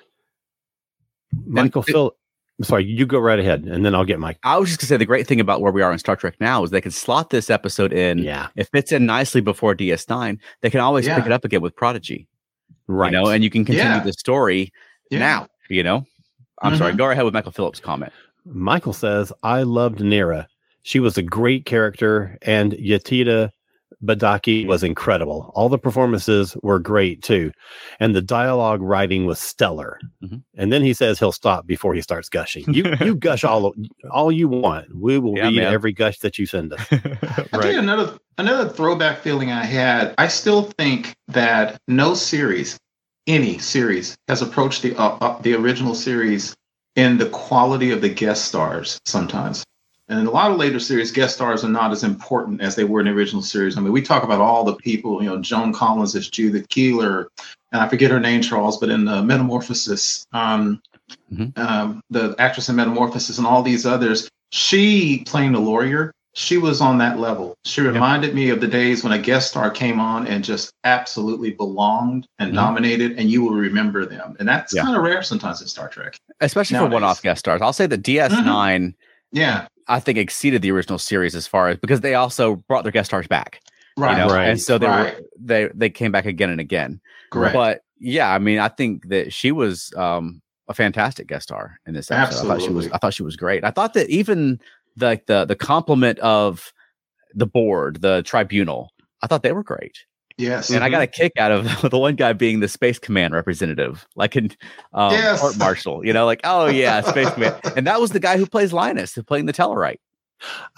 [1.46, 2.16] Michael it- Phil.
[2.60, 4.38] I'm sorry, you go right ahead and then I'll get Mike.
[4.44, 6.36] I was just gonna say the great thing about where we are in Star Trek
[6.40, 8.20] now is they can slot this episode in.
[8.20, 8.50] Yeah.
[8.56, 10.38] It fits in nicely before DS9.
[10.62, 12.28] They can always pick it up again with Prodigy,
[12.92, 13.12] Right.
[13.12, 14.04] you know, and you can continue Yeah.
[14.04, 14.72] the story
[15.10, 15.20] Yeah.
[15.20, 15.48] now.
[15.70, 16.06] You know,
[16.62, 16.94] I'm sorry.
[16.94, 16.98] Mhm.
[16.98, 18.12] Go ahead with Michael Phillips' comment.
[18.46, 20.48] Michael says, I loved Neera.
[20.84, 23.52] She was a great character, and Yetide
[24.04, 25.52] Badaki was incredible.
[25.54, 27.52] All the performances were great too.
[28.00, 30.00] And the dialogue writing was stellar.
[30.24, 30.42] Mhm.
[30.58, 32.64] And then he says he'll stop before he starts gushing.
[32.74, 33.74] You you gush all
[34.10, 34.88] all you want.
[34.96, 35.74] We will Yeah, read man.
[35.74, 36.82] every gush that you send us.
[37.54, 40.16] I'll tell you another another throwback feeling I had.
[40.18, 42.80] I still think that no series,
[43.28, 46.56] any series, has approached the uh, uh, the original series
[46.96, 49.00] in the quality of the guest stars.
[49.06, 49.64] Sometimes,
[50.08, 52.84] and in a lot of later series, guest stars are not as important as they
[52.84, 53.78] were in the original series.
[53.78, 55.22] I mean, we talk about all the people.
[55.24, 57.30] You know, Joan Collins as Judith Keeler,
[57.72, 60.82] and I forget her name, Charles, but in the Metamorphosis, um,
[61.34, 61.58] Mhm.
[61.58, 64.30] um, the actress in Metamorphosis, and all these others.
[64.52, 67.56] She playing the lawyer she was on that level.
[67.66, 71.52] She reminded me of the days when a guest star came on and just absolutely
[71.52, 72.56] belonged and Mhm.
[72.56, 74.36] dominated, and you will remember them.
[74.40, 74.84] And that's Yeah.
[74.84, 76.16] kind of rare sometimes in Star Trek.
[76.40, 77.62] Especially for one-off guest stars.
[77.62, 78.96] I'll say that DS9,
[79.34, 82.92] Yeah, I think, exceeded the original series as far as because they also brought their
[82.92, 83.60] guest stars back.
[83.98, 84.12] right.
[84.12, 84.34] You know?
[84.34, 84.48] Right.
[84.48, 85.16] And so they Right.
[85.18, 87.02] were they they came back again and again.
[87.30, 87.54] Correct.
[87.54, 91.94] But yeah, I mean, I think that she was um, a fantastic guest star in
[91.94, 92.46] this episode.
[92.46, 92.88] I thought she was.
[92.92, 93.64] I thought she was great.
[93.66, 94.60] I thought that even
[94.96, 96.72] the the the complement of
[97.34, 98.90] the board, the tribunal,
[99.22, 99.98] I thought they were great.
[100.38, 100.70] yes.
[100.70, 104.08] And I got a kick out of the one guy being the space command representative,
[104.16, 104.52] like in
[104.94, 105.40] um, Yes.
[105.40, 106.06] court martial.
[106.06, 109.14] You know, like oh yeah, space command, and that was the guy who plays Linus,
[109.14, 110.00] who playing the Tellarite.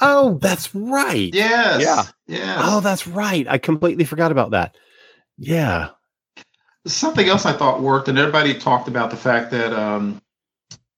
[0.01, 1.33] Oh, that's right.
[1.33, 1.81] Yes.
[1.81, 2.03] Yeah.
[2.27, 2.57] Yeah.
[2.63, 3.47] Oh, that's right.
[3.47, 4.75] I completely forgot about that.
[5.37, 5.89] Yeah.
[6.85, 10.21] Something else I thought worked, and everybody talked about the fact that um,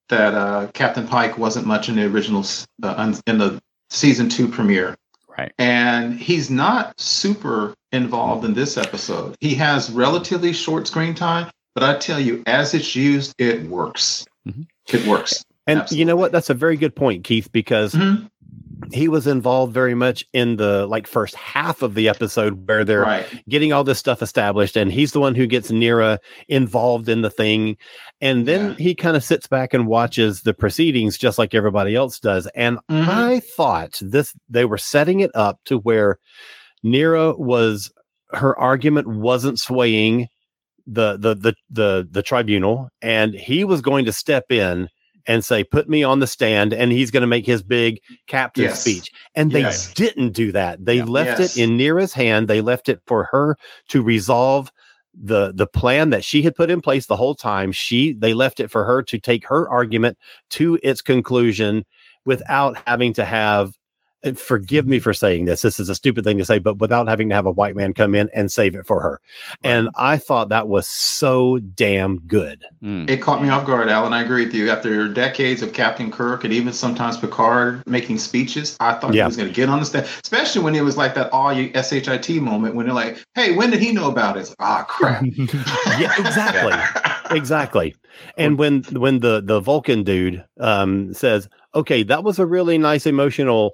[0.10, 2.46] that uh, Captain Pike wasn't much in the original
[2.84, 4.96] uh, in the season two premiere.
[5.38, 5.52] Right.
[5.60, 9.36] and he's not super involved in this episode.
[9.42, 14.26] He has relatively short screen time, but I tell you, as it's used, it works.
[14.94, 15.44] It works.
[15.68, 16.32] And you know what?
[16.32, 18.30] That's a very good point, Keith, because Mhm.
[18.94, 23.02] He was involved very much in the like first half of the episode where they're
[23.02, 23.26] Right.
[23.50, 26.18] getting all this stuff established and he's the one who gets Neera
[26.48, 27.78] involved in the thing
[28.22, 28.76] and then Yeah.
[28.78, 32.78] he kind of sits back and watches the proceedings just like everybody else does and
[32.90, 33.08] Mhm.
[33.08, 36.18] I thought this they were setting it up to where
[36.84, 37.92] Neera was
[38.34, 40.28] her argument wasn't swaying
[40.88, 44.88] the the the the the tribunal and he was going to step in
[45.28, 48.64] and say put me on the stand and he's going to make his big captain
[48.66, 48.82] Yes.
[48.82, 49.94] speech and they Yes.
[49.94, 51.06] didn't do that they Yeah.
[51.06, 51.58] left Yes.
[51.58, 53.58] it in Neera's hand they left it for her
[53.90, 54.72] to resolve
[55.14, 58.60] the the plan that she had put in place the whole time she they left
[58.60, 60.18] it for her to take her argument
[60.50, 61.86] to its conclusion
[62.26, 63.74] without having to have
[64.34, 67.30] forgive me for saying this this is a stupid thing to say but without having
[67.30, 69.22] to have a white man come in and save it for her
[69.64, 73.10] and i thought that was so damn good Mm.
[73.10, 74.14] It caught me off guard, Alan.
[74.14, 74.70] I agree with you.
[74.70, 79.24] After decades of Captain Kirk and even sometimes Picard making speeches, I thought Yeah.
[79.24, 81.52] he was going to get on the stand, especially when it was like that all
[81.52, 84.42] you SHIT moment when they're like, hey, when did he know about it?
[84.42, 85.26] It's like, ah, crap.
[86.00, 87.96] yeah exactly exactly
[88.38, 93.06] and when when the the vulcan dude um says okay that was a really nice
[93.08, 93.74] emotional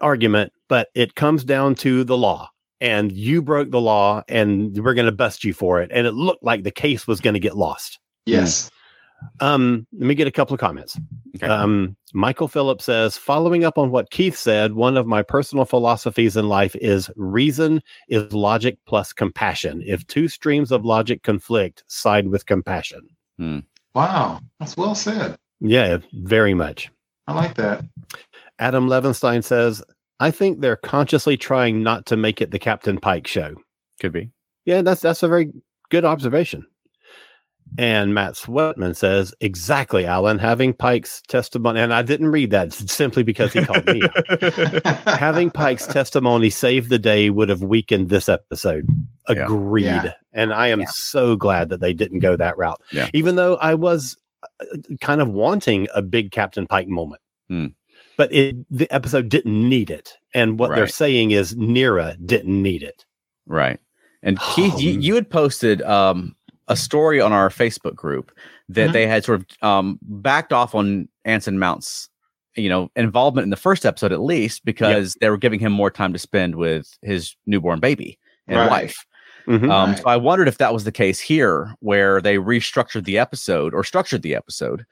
[0.00, 4.94] argument but it comes down to the law and you broke the law and we're
[4.94, 7.40] going to bust you for it and it looked like the case was going to
[7.40, 8.70] get lost yes.
[9.40, 10.98] um let me get a couple of comments
[11.36, 11.46] Okay.
[11.46, 16.36] um michael phillips says following up on what keith said one of my personal philosophies
[16.36, 22.28] in life is reason is logic plus compassion if two streams of logic conflict side
[22.28, 23.00] with compassion
[23.94, 24.40] Wow.
[24.60, 25.36] That's well said.
[25.60, 26.90] yeah very much
[27.28, 27.84] I like that.
[28.58, 29.82] Adam levinstein says
[30.20, 33.54] i think they're consciously trying not to make it the captain pike show
[34.00, 34.30] Could be.
[34.64, 35.50] Yeah, that's that's a very
[35.90, 36.66] good observation.
[37.76, 43.22] And Matt Sweatman says, exactly, Alan, having Pike's testimony, and I didn't read that simply
[43.22, 44.00] because he called me.
[45.04, 48.86] having Pike's testimony save the day would have weakened this episode.
[49.28, 49.44] Yeah.
[49.44, 49.84] Agreed.
[49.84, 50.12] Yeah.
[50.32, 50.86] And I am Yeah.
[50.90, 52.80] so glad that they didn't go that route.
[52.90, 53.08] Yeah.
[53.12, 54.64] Even though I was uh,
[55.02, 57.20] kind of wanting a big Captain Pike moment.
[57.48, 57.66] Hmm.
[58.18, 60.12] But it, the episode didn't need it.
[60.34, 63.06] And what they're saying is Neera didn't need it.
[63.46, 63.80] Right.
[64.22, 65.00] And Keith, you, Oh.
[65.00, 68.30] you had posted um, a story on our Facebook group
[68.68, 68.92] that Mhm.
[68.92, 72.10] they had sort of um, backed off on Anson Mount's,
[72.56, 75.90] you know, involvement in the first episode at least because they were giving him more
[75.90, 78.68] time to spend with his newborn baby and Right.
[78.70, 79.06] wife.
[79.46, 79.70] Mhm.
[79.70, 79.98] Um, Right.
[79.98, 83.84] So I wondered if that was the case here, where they restructured the episode or
[83.84, 84.84] structured the episode.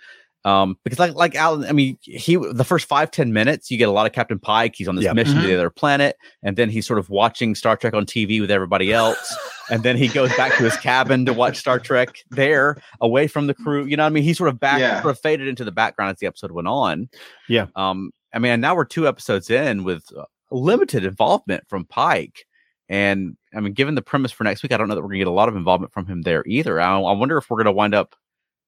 [0.47, 3.89] Um, because like like Alan, I mean, he the first five ten minutes, you get
[3.89, 4.75] a lot of Captain Pike.
[4.77, 5.13] He's on this Yeah.
[5.13, 5.47] mission to Mhm.
[5.47, 8.93] the other planet, and then he's sort of watching Star Trek on TV with everybody
[8.93, 9.35] else,
[9.71, 13.49] and then he goes back to his cabin to watch Star Trek there, away from
[13.49, 13.85] the crew.
[13.87, 15.03] You know, what I mean, he sort of back Yeah.
[15.03, 17.09] sort of faded into the background as the episode went on.
[17.49, 17.67] Yeah.
[17.75, 22.47] Um, I mean, now we're two episodes in with uh, limited involvement from Pike.
[22.89, 25.19] And I mean, given the premise for next week, I don't know that we're going
[25.19, 26.81] to get a lot of involvement from him there either.
[26.81, 28.15] I, I wonder if we're going to wind up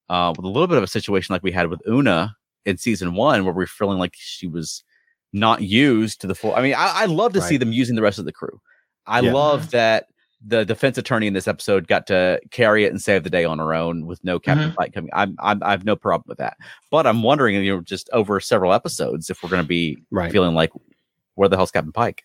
[0.08, 3.14] uh, with a little bit of a situation like we had with Una in season
[3.14, 4.82] one, where we're feeling like she was
[5.32, 6.54] not used to the full.
[6.54, 8.60] I mean, I, I love to see them using the rest of the crew.
[9.06, 9.32] I Yeah.
[9.32, 10.06] love that
[10.46, 13.58] the defense attorney in this episode got to carry it and save the day on
[13.58, 15.10] her own with no Captain Pike coming.
[15.12, 16.56] I'm, I'm I have no problem with that.
[16.90, 20.30] But I'm wondering, you know, just over several episodes, if we're going to be Right.
[20.30, 20.70] feeling like,
[21.34, 22.22] where the hell's Captain Pike?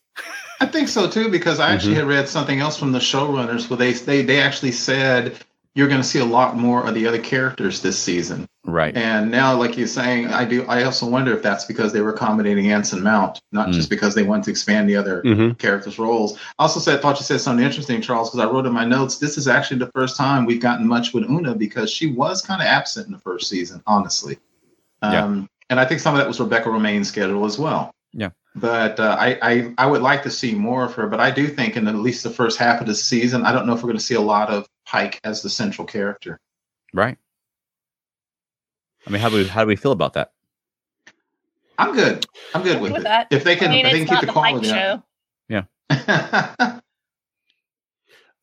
[0.60, 1.98] I think so too, because I actually Mhm.
[1.98, 5.38] had read something else from the showrunners where they they they actually said
[5.76, 8.48] you're going to see a lot more of the other characters this season.
[8.64, 8.96] Right.
[8.96, 10.66] And now, like you're saying, I do.
[10.68, 13.74] I also wonder if that's because they were accommodating Anson Mount, not Mm.
[13.74, 15.58] just because they wanted to expand the other Mhm.
[15.58, 16.38] characters' roles.
[16.60, 19.18] I also said, thought you said something interesting, Charles, because I wrote in my notes.
[19.18, 22.62] This is actually the first time we've gotten much with Una because she was kind
[22.62, 24.38] of absent in the first season, honestly.
[25.02, 25.26] Yeah.
[25.26, 27.92] Um, And I think some of that was Rebecca Romijn's schedule as well.
[28.14, 28.30] Yeah.
[28.56, 31.08] But uh, I, I I would like to see more of her.
[31.08, 33.66] But I do think in at least the first half of the season, I don't
[33.66, 36.40] know if we're going to see a lot of Pike as the central character.
[36.94, 37.18] Right.
[39.06, 40.32] I mean, how do we how do we feel about that?
[41.80, 42.26] I'm good.
[42.54, 43.06] I'm good with, with it.
[43.06, 43.28] that.
[43.32, 45.04] If they can, I mean, if they can keep the the Pike quality show.
[45.90, 46.82] up.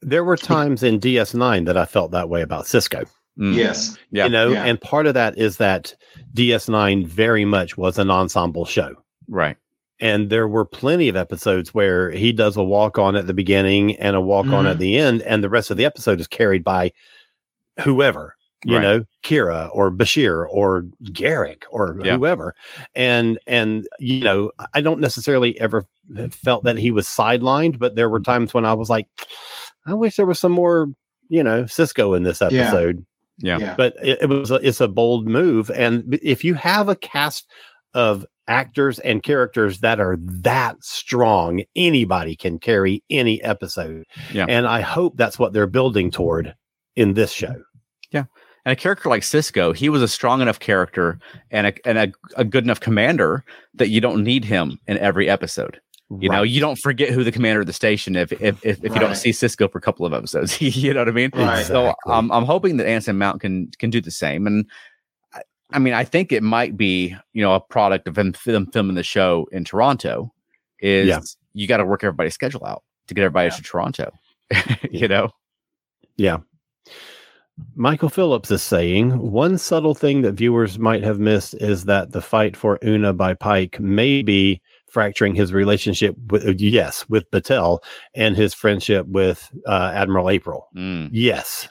[0.03, 3.07] There were times in DS9 that I felt that way about Sisko.
[3.39, 3.55] Mm.
[3.55, 3.99] yes.
[4.11, 4.25] Yeah.
[4.25, 4.65] You know, Yeah.
[4.65, 5.95] and part of that is that
[6.35, 8.95] DS9 very much was an ensemble show.
[9.29, 9.59] Right.
[10.01, 13.97] And there were plenty of episodes where he does a walk on at the beginning
[13.97, 14.71] and a walk on Mhm.
[14.71, 16.93] at the end, and the rest of the episode is carried by
[17.83, 18.35] whoever,
[18.65, 18.83] you Right.
[18.83, 22.17] know, Kira or Bashir or Garak or Yeah.
[22.17, 22.55] whoever.
[22.95, 25.85] And and you know, I don't necessarily ever
[26.31, 29.07] felt that he was sidelined, but there were times when I was like,
[29.87, 30.89] I wish there was some more,
[31.29, 33.05] you know, Sisko in this episode.
[33.43, 33.57] Yeah.
[33.59, 33.75] Yeah.
[33.75, 37.47] but it, it was a, it's a bold move and if you have a cast
[37.95, 44.47] of actors and characters that are that strong anybody can carry any episode Yeah.
[44.49, 46.55] and i hope that's what they're building toward
[46.97, 47.55] in this show
[48.11, 48.25] Yeah.
[48.67, 51.19] And a character like Sisko, he was a strong enough character
[51.51, 53.43] and a and a, a good enough commander
[53.75, 55.81] that you don't need him in every episode.
[56.19, 58.93] You know, you don't forget who the commander of the station if if if, if
[58.93, 60.61] you don't see Sisko for a couple of episodes.
[60.83, 61.31] you know what I mean?
[61.35, 61.65] Right.
[61.65, 62.13] So Exactly.
[62.13, 64.47] I'm I'm hoping that Anson Mount can can do the same.
[64.47, 64.67] And
[65.73, 68.97] I, mean, I think it might be you know a product of them, them filming
[68.97, 70.33] the show in Toronto.
[70.81, 71.21] Is Yeah.
[71.53, 73.57] you got to work everybody's schedule out to get everybody Yeah.
[73.57, 74.13] to Toronto.
[74.91, 75.31] you know,
[76.17, 76.39] Yeah.
[77.75, 82.23] Michael Phillips is saying one subtle thing that viewers might have missed is that the
[82.23, 87.81] fight for Una by Pike may be fracturing his relationship with yes with Batel
[88.15, 90.69] and his friendship with uh, Admiral April.
[90.75, 91.11] Mm.
[91.13, 91.69] Yes.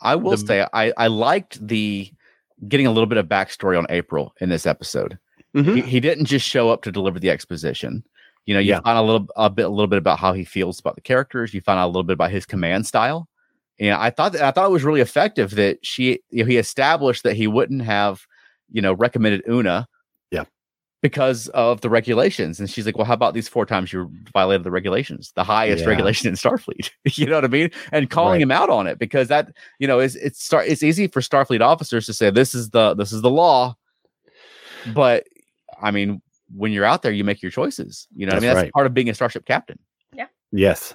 [0.00, 2.10] I will The- say I I liked the
[2.68, 5.18] getting a little bit of backstory on April in this episode.
[5.54, 5.76] Mhm.
[5.76, 8.04] He, he didn't just show up to deliver the exposition.
[8.46, 8.80] You know, you Yeah.
[8.80, 11.54] find a little a bit a little bit about how he feels about the characters.
[11.54, 13.28] You find out a little bit about his command style.
[13.80, 16.56] And I thought that I thought it was really effective that she you know, he
[16.56, 18.26] established that he wouldn't have
[18.72, 19.86] you know recommended Una.
[21.00, 21.08] Yeah.
[21.08, 22.58] Because of the regulations.
[22.58, 25.32] And she's like, Well, how about these four times you violated the regulations?
[25.36, 25.90] The highest Yeah.
[25.90, 26.90] regulation in Starfleet.
[27.16, 27.70] you know what I mean?
[27.92, 28.42] And calling Right.
[28.42, 31.60] him out on it because that, you know, is it's start it's easy for Starfleet
[31.60, 33.76] officers to say this is the this is the law.
[34.94, 35.24] But
[35.80, 36.20] I mean,
[36.54, 38.08] when you're out there, you make your choices.
[38.16, 38.72] You know, what I That's mean, that's right.
[38.72, 39.78] part of being a starship captain.
[40.12, 40.26] Yeah.
[40.52, 40.92] Yes.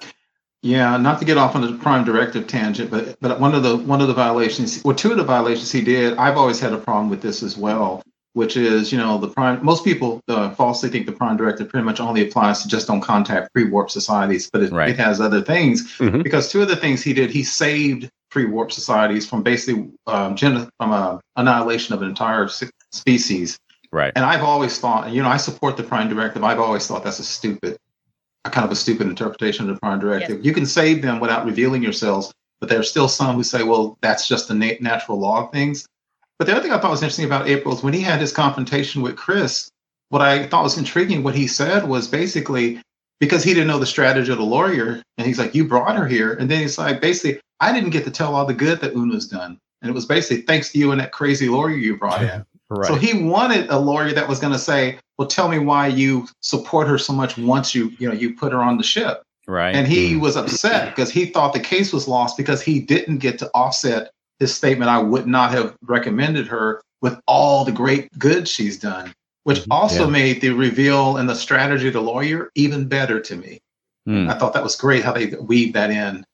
[0.62, 3.76] Yeah, not to get off on the prime directive tangent, but but one of the
[3.76, 6.78] one of the violations, well, two of the violations he did, I've always had a
[6.78, 8.02] problem with this as well,
[8.34, 9.64] which is you know the prime.
[9.64, 13.00] Most people uh, falsely think the prime directive pretty much only applies to just don't
[13.00, 14.90] contact pre-warp societies, but it, Right.
[14.90, 15.96] it has other things.
[15.98, 16.22] Mhm.
[16.22, 20.68] Because two of the things he did, he saved pre-warp societies from basically um, gen-
[20.78, 22.48] from uh, annihilation of an entire
[22.92, 23.56] species.
[23.92, 24.12] Right.
[24.16, 26.42] And I've always thought, you know, I support the prime directive.
[26.42, 27.76] I've always thought that's a stupid,
[28.44, 30.44] a kind of a stupid interpretation of the prime directive.
[30.44, 33.96] You can save them without revealing yourselves, but there are still some who say, well,
[34.00, 35.86] that's just the na- natural law of things.
[36.38, 38.32] But the other thing I thought was interesting about April is when he had his
[38.32, 39.70] confrontation with Chris,
[40.08, 42.80] what I thought was intriguing, what he said was basically
[43.20, 46.06] because he didn't know the strategy of the lawyer, and he's like, you brought her
[46.06, 46.32] here.
[46.34, 49.26] And then he's like, basically, I didn't get to tell all the good that Una's
[49.26, 49.58] done.
[49.80, 52.44] And it was basically thanks to you and that crazy lawyer you brought in.
[52.70, 52.86] Right.
[52.86, 56.26] So he wanted a lawyer that was going to say, "Well, tell me why you
[56.40, 59.76] support her so much once you, you know, you put her on the ship." Right.
[59.76, 60.20] And he mm.
[60.20, 64.10] was upset because he thought the case was lost because he didn't get to offset
[64.44, 64.90] his statement.
[64.90, 69.14] I would not have recommended her with all the great good she's done,
[69.44, 69.72] which Mm-hmm.
[69.72, 70.10] also Yeah.
[70.10, 73.60] made the reveal and the strategy of the lawyer even better to me.
[74.06, 74.28] Hmm.
[74.28, 76.24] I thought that was great how they weave that in.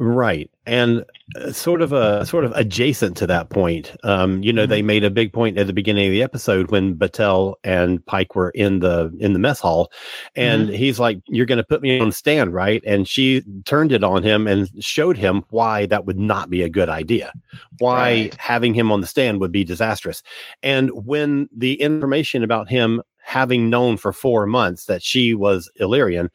[0.00, 0.48] Right.
[0.64, 4.80] And uh, sort of a sort of adjacent to that point, um, you know, they
[4.80, 8.50] made a big point at the beginning of the episode when Batel and Pike were
[8.50, 9.90] in the in the mess hall,
[10.36, 14.04] and he's like, "You're going to put me on stand, right?" And she turned it
[14.04, 17.32] on him and showed him why that would not be a good idea,
[17.78, 18.34] why Right.
[18.36, 20.22] having him on the stand would be disastrous.
[20.62, 26.30] And when the information about him having known for four months that she was Illyrian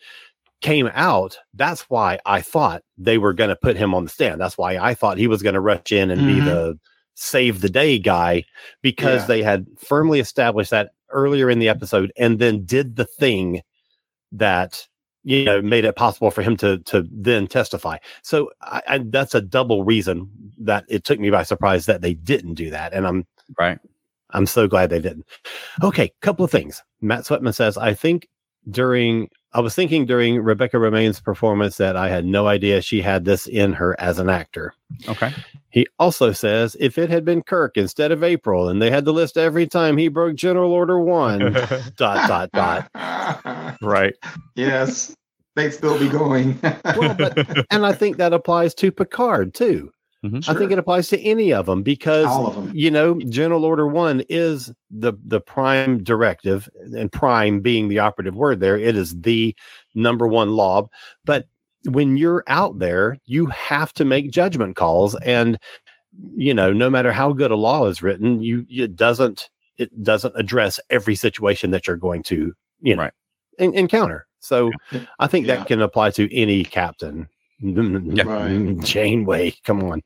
[0.63, 4.41] came out, that's why I thought they were going to put him on the stand.
[4.41, 6.45] That's why I thought he was going to rush in and be Mhm.
[6.45, 6.79] the
[7.15, 8.43] save the day guy
[8.81, 9.27] because Yeah.
[9.27, 13.61] they had firmly established that earlier in the episode and then did the thing
[14.31, 14.87] that
[15.23, 17.97] you know made it possible for him to to then testify.
[18.23, 20.27] So I, I, that's a double reason
[20.59, 23.25] that it took me by surprise that they didn't do that and I'm
[23.59, 23.77] Right.
[24.31, 25.25] I'm so glad they didn't.
[25.83, 26.81] Okay, couple of things.
[27.01, 28.27] Matt Sweatman says, I think
[28.71, 33.25] during, I was thinking during Rebecca Romijn's performance that I had no idea she had
[33.25, 34.73] this in her as an actor.
[35.07, 35.31] Okay.
[35.69, 39.13] He also says, if it had been Kirk instead of April and they had the
[39.13, 41.39] list every time he broke General Order One,
[41.97, 42.89] dot, dot, dot.
[43.81, 44.15] Right.
[44.55, 45.15] yes,
[45.55, 46.59] they'd still be going.
[46.95, 49.91] Well, but, and I think that applies to Picard too.
[50.23, 50.47] Mhm.
[50.49, 52.71] I think it applies to any of them because all of them.
[52.73, 58.35] you know general order one is the the prime directive and prime being the operative
[58.35, 59.53] word there it is the
[59.95, 60.87] number one law
[61.25, 61.45] but
[61.89, 65.59] when you're out there you have to make judgment calls and
[66.35, 70.33] you know no matter how good a law is written you it doesn't it doesn't
[70.37, 73.13] address every situation that you're going to you know Right.
[73.59, 75.01] en- encounter so Yeah.
[75.19, 75.57] i think Yeah.
[75.57, 77.27] that can apply to any captain
[78.25, 78.79] Right.
[78.83, 80.01] janeway come on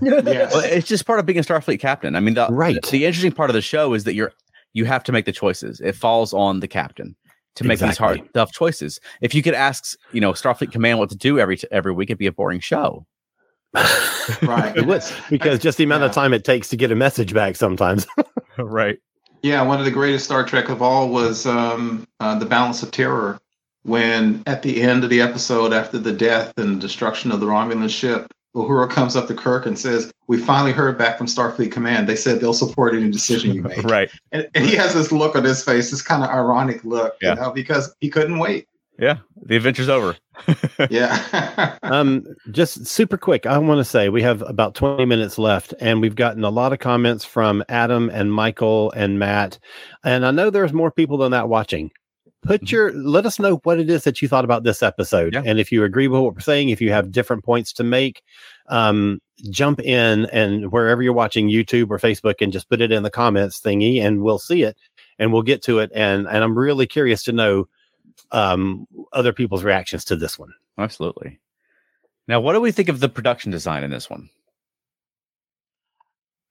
[0.00, 0.52] Yes.
[0.54, 2.14] Well, it's just part of being a Starfleet captain.
[2.14, 2.80] I mean, the, Right.
[2.82, 4.32] The interesting part of the show is that you're
[4.74, 5.80] you have to make the choices.
[5.80, 7.16] It falls on the captain
[7.56, 9.00] to make these hard, tough choices.
[9.20, 12.18] If you could ask, you know, Starfleet Command what to do every every week, it'd
[12.18, 13.06] be a boring show.
[14.40, 14.74] Right.
[14.74, 17.56] It would, because just the amount of time it takes to get a message back
[17.56, 18.06] sometimes.
[18.56, 18.98] right.
[19.42, 22.90] Yeah, one of the greatest Star Trek of all was um, uh, the Balance of
[22.90, 23.38] Terror,
[23.84, 27.88] when at the end of the episode, after the death and destruction of the Romulan
[27.88, 28.26] ship,
[28.56, 32.08] Uhura comes up to Kirk and says, "We finally heard back from Starfleet Command.
[32.08, 34.10] They said they'll support any decision you make." Right.
[34.32, 37.34] and, and he has this look on his face, this kind of ironic look, Yeah.
[37.34, 38.66] you know, because he couldn't wait.
[38.98, 39.18] Yeah.
[39.42, 40.16] The adventure's over.
[40.90, 41.76] Yeah.
[41.82, 46.00] um, just super quick, I want to say we have about 20 minutes left, and
[46.00, 49.58] we've gotten a lot of comments from Adam and Michael and Matt.
[50.04, 51.92] And I know there's more people than that watching.
[52.44, 52.70] Put Mhm.
[52.72, 55.34] your let us know what it is that you thought about this episode.
[55.34, 55.42] Yeah.
[55.44, 58.22] And if you agree with what we're saying, if you have different points to make,
[58.68, 59.20] um,
[59.50, 63.10] jump in and wherever you're watching YouTube or Facebook and just put it in the
[63.10, 64.76] comments thingy and we'll see it
[65.18, 65.90] and we'll get to it.
[65.94, 67.66] And and I'm really curious to know
[68.30, 70.52] um other people's reactions to this one.
[70.78, 71.38] Absolutely.
[72.28, 74.28] Now, what do we think of the production design in this one?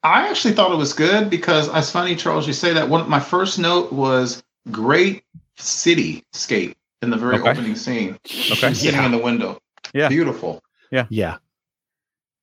[0.04, 2.90] I actually thought it was good because it's funny, Charles, you say that.
[2.90, 5.24] One my first note was great
[5.58, 7.50] cityscape in the very Okay.
[7.52, 8.18] opening scene.
[8.26, 8.74] Okay.
[8.74, 9.60] Sitting in the window.
[9.94, 10.10] Yeah.
[10.10, 10.62] Beautiful.
[10.92, 11.06] Yeah.
[11.10, 11.38] Yeah,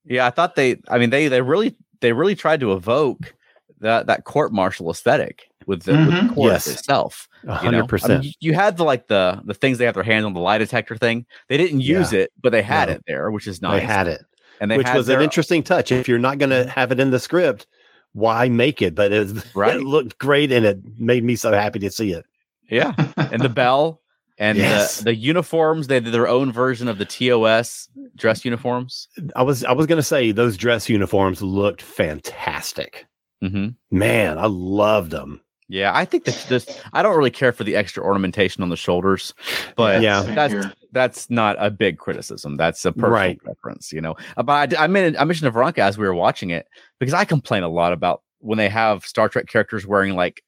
[0.05, 0.27] Yeah.
[0.27, 0.77] I thought they.
[0.89, 3.35] I mean, they they really they really tried to evoke
[3.81, 6.35] that that court martial aesthetic with the, with the Mhm.
[6.35, 6.67] court Yes.
[6.67, 7.29] itself.
[7.47, 7.79] A you know?
[7.79, 8.25] I mean, percent.
[8.25, 10.59] you- you had the like the the things they have their hands on the lie
[10.59, 11.27] detector thing.
[11.49, 12.95] They didn't use it, but they had No.
[12.97, 13.81] it there, which is nice.
[13.81, 14.23] They had it.
[14.61, 15.91] and they which had was their, an interesting touch.
[15.91, 17.67] If you're not going to have it in the script,
[18.13, 18.95] why make it?
[18.95, 19.77] But it, Right.
[19.77, 22.27] it looked great, and it made me so happy to see it.
[22.71, 24.01] Yeah, and the bell
[24.39, 24.99] and Yes.
[24.99, 25.87] the the uniforms.
[25.89, 29.09] They did their own version of the TOS dress uniforms.
[29.37, 33.07] I was I was going to say those dress uniforms looked fantastic.
[33.43, 35.41] hmm Man, I loved them.
[35.69, 36.67] Yeah, I think that this.
[36.93, 39.33] I don't really care for the extra ornamentation on the shoulders,
[39.77, 40.23] but Yeah.
[40.23, 40.73] that's here.
[40.91, 42.57] that's not a big criticism.
[42.57, 43.39] That's a personal Right.
[43.39, 44.17] preference, you know.
[44.37, 46.67] Uh, But I, d- I mean, I mentioned to Veronica as we were watching it
[46.99, 50.43] because I complain a lot about when they have Star Trek characters wearing like, sh-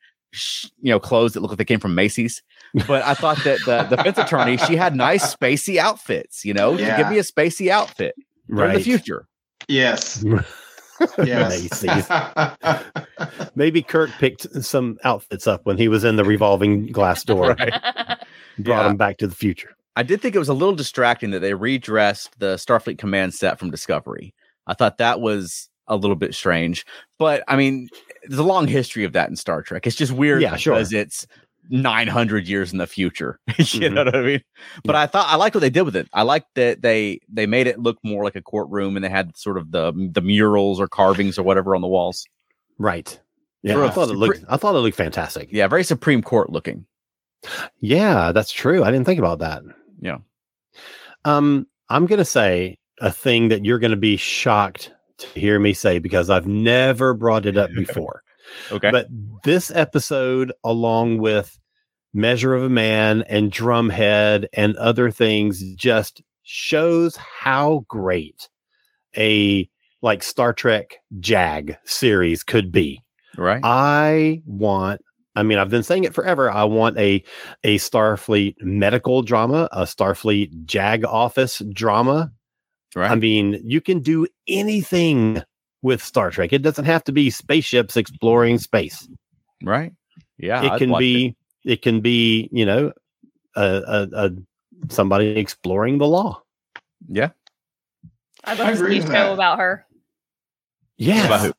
[0.81, 2.43] you know, clothes that look like they came from Macy's.
[2.87, 6.45] But I thought that the the defense attorney she had nice spacey outfits.
[6.45, 6.97] You know, Yeah.
[6.97, 8.15] give me a spacey outfit
[8.49, 8.73] right.
[8.73, 9.27] for the future.
[9.69, 10.25] Yes.
[11.19, 11.83] Yes.
[13.57, 17.73] Maybe Kirk picked some outfits up when he was in the revolving glass door, Right.
[18.59, 18.91] brought Yeah.
[18.91, 19.75] him back to the future.
[19.97, 23.59] I did think it was a little distracting that they redressed the Starfleet command set
[23.59, 24.33] from Discovery.
[24.67, 26.85] I thought that was a little bit strange,
[27.19, 27.89] but I mean,
[28.25, 29.87] there's a long history of that in Star Trek.
[29.87, 30.75] It's just weird Yeah, sure.
[30.75, 31.27] because it's
[31.71, 33.39] 900 years in the future.
[33.59, 33.93] you Mhm.
[33.93, 34.43] know what I mean?
[34.85, 36.09] But I thought I liked what they did with it.
[36.13, 39.37] I liked that they they made it look more like a courtroom and they had
[39.37, 42.27] sort of the the murals or carvings or whatever on the walls.
[42.79, 43.19] Right.
[43.63, 44.45] Yeah, For I thought it looked.
[44.49, 45.51] I thought it looked fantastic.
[45.53, 46.85] Yeah, very Supreme Court looking.
[47.81, 48.83] Yeah, that's true.
[48.83, 49.63] I didn't think about that.
[50.01, 50.19] Yeah.
[51.25, 54.92] Um, I'm gonna say a thing that you're gonna be shocked
[55.23, 58.23] to hear me say because I've never brought it up before.
[58.71, 58.91] Okay.
[58.91, 59.07] But
[59.45, 61.59] this episode, along with
[62.15, 68.49] Measure of a Man and Drumhead and other things, just shows how great
[69.17, 69.69] a
[70.03, 73.03] like Star Trek JAG series could be.
[73.37, 73.61] right.
[73.63, 75.01] I want
[75.35, 76.51] I mean I've been saying it forever.
[76.51, 77.23] I want a
[77.65, 82.33] a Starfleet medical drama, a Starfleet JAG office drama.
[82.95, 83.11] Right.
[83.11, 85.43] I mean, you can do anything
[85.83, 86.53] with Star Trek.
[86.53, 89.09] It doesn't have to be spaceships exploring space.
[89.63, 89.93] right.
[90.39, 90.63] Yeah.
[90.63, 91.83] it I'd can be it.
[91.83, 92.93] can be, you know,
[93.57, 94.31] a, a, a
[94.91, 96.43] somebody exploring the law.
[97.09, 97.31] Yeah.
[98.45, 99.87] I'd I love to see a show about her.
[100.99, 101.27] Yeah.
[101.27, 101.53] About who?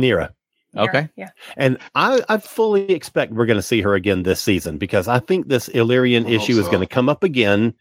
[0.00, 0.30] Neera.
[0.76, 1.08] Okay.
[1.16, 1.30] Yeah.
[1.56, 5.20] And I, I fully expect we're going to see her again this season because I
[5.20, 7.74] think this Illyrian I hope issue is going to come up again,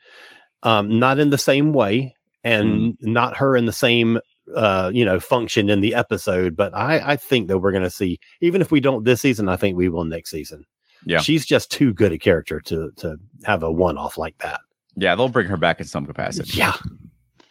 [0.61, 3.13] um, not in the same way and Mm-hmm.
[3.13, 4.19] not her in the same,
[4.55, 6.55] uh, you know, function in the episode.
[6.55, 9.47] But I, I think that we're going to see, even if we don't this season,
[9.49, 10.65] I think we will next season.
[11.05, 11.19] Yeah.
[11.19, 14.61] She's just too good a character to to have a one off like that.
[14.95, 16.57] Yeah, they'll bring her back in some capacity.
[16.57, 16.73] Yeah.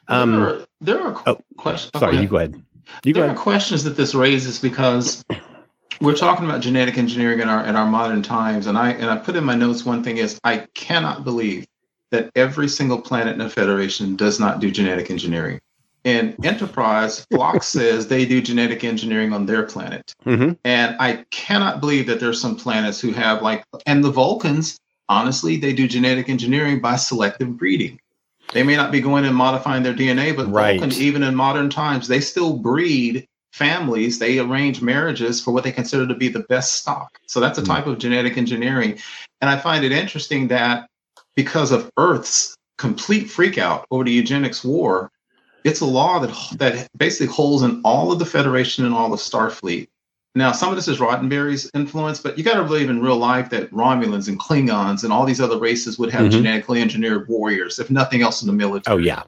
[0.08, 1.90] there Um, are, there are oh, questions.
[1.98, 2.62] sorry, you go ahead.
[3.04, 5.24] You go there are questions that this raises because
[6.00, 9.16] we're talking about genetic engineering in our in our modern times, and I and I
[9.16, 11.66] put in my notes one thing is I cannot believe
[12.12, 15.58] that every single planet in the Federation does not do genetic engineering.
[16.04, 20.12] In Enterprise, Phlox says they do genetic engineering on their planet.
[20.24, 20.56] Mhm.
[20.64, 25.56] And I cannot believe that there's some planets who have like, and the Vulcans, honestly,
[25.56, 27.98] they do genetic engineering by selective breeding.
[28.52, 30.78] They may not be going and modifying their DNA, but Right.
[30.78, 34.18] Vulcan, even in modern times, they still breed families.
[34.18, 37.18] They arrange marriages for what they consider to be the best stock.
[37.26, 37.66] So that's a Mm.
[37.66, 38.98] type of genetic engineering.
[39.40, 40.88] And I find it interesting that
[41.36, 45.10] because of Earth's complete freakout over the eugenics war,
[45.64, 49.20] it's a law that that basically holds in all of the Federation and all of
[49.20, 49.88] Starfleet.
[50.34, 53.50] Now, some of this is Roddenberry's influence, but you got to believe in real life
[53.50, 56.30] that Romulans and Klingons and all these other races would have Mhm.
[56.30, 58.94] genetically engineered warriors, if nothing else in the military.
[58.94, 59.24] Oh yeah.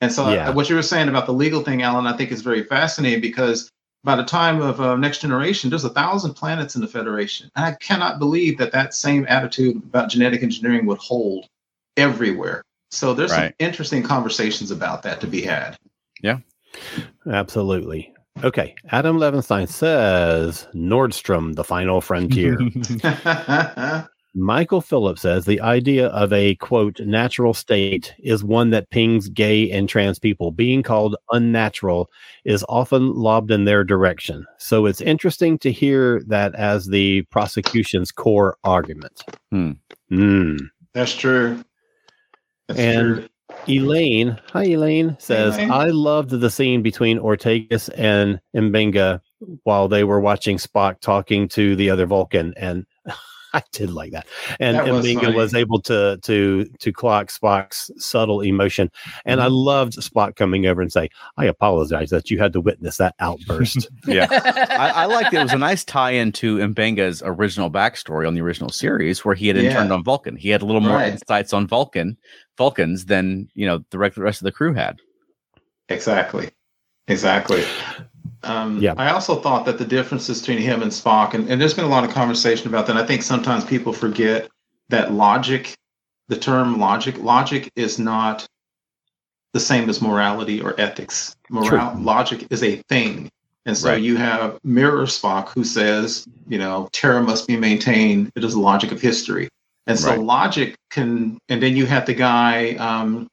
[0.00, 0.50] And so, uh, Yeah.
[0.50, 3.70] what you were saying about the legal thing, Alan, I think is very fascinating because
[4.08, 7.50] by the time of uh, Next Generation, there's a thousand planets in the Federation.
[7.54, 11.46] And I cannot believe that that same attitude about genetic engineering would hold
[11.98, 12.62] everywhere.
[12.90, 15.76] So, there's some interesting conversations about that to be had.
[16.22, 16.38] Yeah,
[17.30, 18.14] absolutely.
[18.42, 18.74] Okay.
[18.92, 22.56] Adam Levinstein says Nordstrom, the final frontier.
[24.34, 29.70] Michael Phillips says the idea of a quote natural state is one that pings gay
[29.70, 30.50] and trans people.
[30.52, 32.10] Being called unnatural
[32.44, 34.46] is often lobbed in their direction.
[34.58, 39.22] So it's interesting to hear that as the prosecution's core argument.
[39.50, 39.72] Hmm.
[40.08, 40.56] Hmm.
[40.92, 41.64] That's true.
[42.68, 43.28] That's And- true.
[43.66, 45.70] Elaine, hi Elaine, says Elaine.
[45.70, 49.20] I loved the scene between Ortegas and Mbenga
[49.64, 52.84] while they were watching Spock talking to the other Vulcan, and
[53.54, 54.26] I did like that.
[54.60, 55.36] And That was Mbenga funny.
[55.36, 58.90] was able to to to clock Spock's subtle emotion,
[59.24, 59.54] and I Mm-hmm.
[59.54, 63.88] loved Spock coming over and say, "I apologize that you had to witness that outburst."
[64.06, 64.26] yeah.
[64.30, 65.38] I, I liked it.
[65.38, 69.48] It was a nice tie-in to Mbenga's original backstory on the original series, where he
[69.48, 69.70] had Yeah.
[69.70, 70.36] interned on Vulcan.
[70.36, 71.12] He had a little more Right.
[71.12, 72.16] insights on Vulcan,
[72.58, 74.98] Vulcans than you know the rest of the crew had.
[75.88, 76.50] Exactly.
[77.06, 77.64] Exactly.
[78.44, 78.94] Um, Yeah.
[78.96, 81.88] I also thought that the differences between him and Spock, and, and there's been a
[81.88, 82.96] lot of conversation about that.
[82.96, 84.48] I think sometimes people forget
[84.90, 85.74] that logic,
[86.28, 88.46] the term logic, logic is not
[89.54, 91.34] the same as morality or ethics.
[91.50, 93.28] Moral, logic is a thing.
[93.66, 94.02] And so Right.
[94.02, 98.30] you have Mirror Spock who says, you know, terror must be maintained.
[98.34, 99.48] It is the logic of history.
[99.86, 100.20] And so Right.
[100.20, 103.26] logic can, and then you had the guy, um,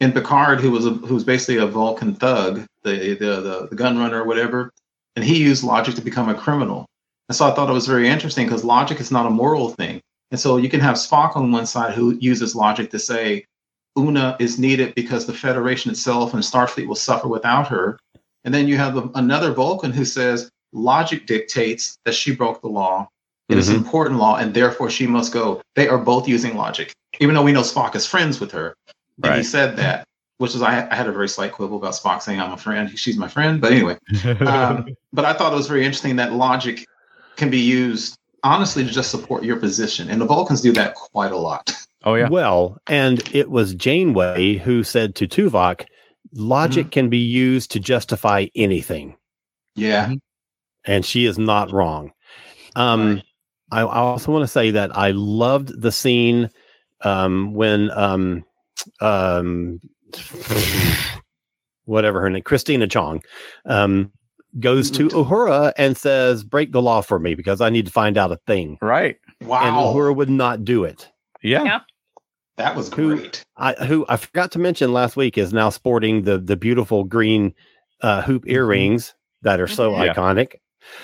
[0.00, 3.76] in Picard, who was a, who was basically a Vulcan thug, the, the the the
[3.76, 4.72] gun runner or whatever,
[5.16, 6.86] and he used logic to become a criminal.
[7.28, 10.00] And so I thought it was very interesting because logic is not a moral thing.
[10.30, 13.44] And so you can have Spock on one side who uses logic to say
[13.98, 17.98] Una is needed because the Federation itself and Starfleet will suffer without her.
[18.44, 23.08] And then you have another Vulcan who says logic dictates that she broke the law.
[23.48, 23.72] It is Mhm.
[23.72, 25.60] an important law, and therefore she must go.
[25.76, 28.74] They are both using logic, even though we know Spock is friends with her.
[29.22, 30.04] And he said that,
[30.42, 32.90] which is I, I had a very slight quibble about Spock saying I'm a friend.
[32.98, 33.96] She's my friend, but anyway.
[34.40, 36.84] Um, but I thought it was very interesting that logic
[37.36, 41.30] can be used honestly to just support your position, and the Vulcans do that quite
[41.30, 41.72] a lot.
[42.04, 45.86] oh yeah, Well, and it was Janeway who said to Tuvok,
[46.34, 46.90] "Logic Mm-hmm.
[46.90, 49.16] can be used to justify anything."
[49.76, 50.12] Yeah,
[50.84, 52.12] and she is not wrong.
[52.74, 53.22] Um, Right.
[53.70, 56.50] I, I also want to say that I loved the scene
[57.02, 58.44] um, when um,
[59.00, 59.80] um,
[61.84, 63.22] whatever her name, Christina Chong,
[63.66, 64.12] um,
[64.60, 68.16] goes to Uhura and says, "Break the law for me because I need to find
[68.18, 69.16] out a thing." right.
[69.40, 71.10] And wow, Uhura would not do it.
[71.42, 71.64] Yeah.
[71.64, 71.80] Yeah.
[72.58, 73.42] that was Who- great.
[73.56, 77.54] I who I forgot to mention last week is now sporting the the beautiful green
[78.02, 80.12] uh, hoop earrings that are so Yeah.
[80.14, 80.54] iconic.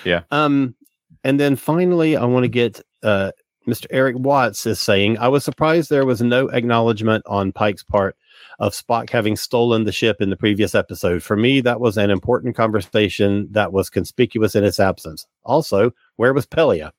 [0.05, 0.21] Yeah.
[0.31, 0.75] Um,
[1.23, 3.31] and then finally, I want to get uh,
[3.67, 3.87] Mr.
[3.89, 8.15] Eric Watts is saying I was surprised there was no acknowledgement on Pike's part
[8.59, 11.23] of Spock having stolen the ship in the previous episode.
[11.23, 15.25] For me, that was an important conversation that was conspicuous in its absence.
[15.43, 16.91] Also, where was Pelia?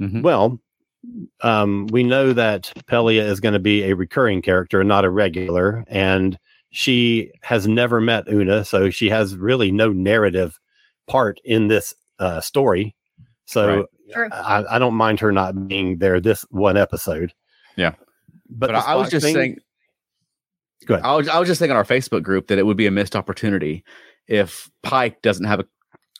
[0.00, 0.22] Mhm.
[0.22, 0.58] Well,
[1.42, 5.10] um, we know that Pelia is going to be a recurring character, and not a
[5.10, 6.38] regular, and
[6.70, 10.58] she has never met Una, so she has really no narrative
[11.06, 12.94] part in this uh, story.
[13.44, 13.86] So
[14.16, 14.32] Right.
[14.32, 17.32] I, I don't mind her not being there this one episode.
[17.76, 17.94] Yeah.
[18.48, 19.58] but, But, I, I was just thing- saying.
[20.84, 21.06] Go ahead.
[21.06, 22.90] I was I was just thinking on our Facebook group that it would be a
[22.90, 23.84] missed opportunity
[24.28, 25.64] if Pike doesn't have a,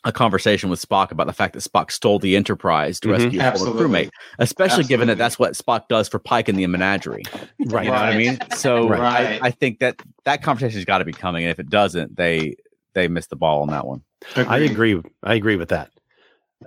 [0.04, 3.12] a conversation with Spock about the fact that Spock stole the Enterprise to Mhm.
[3.12, 6.66] rescue a former crewmate, especially given that that's what Spock does for Pike in the
[6.66, 7.22] menagerie.
[7.66, 7.84] right.
[7.84, 8.38] You know what I mean?
[8.57, 9.40] So Right.
[9.42, 12.57] I, I think that that conversation's got to be coming, and if it doesn't, they
[12.94, 14.02] they missed the ball on that one.
[14.36, 15.02] I agree.
[15.22, 15.90] I agree with that.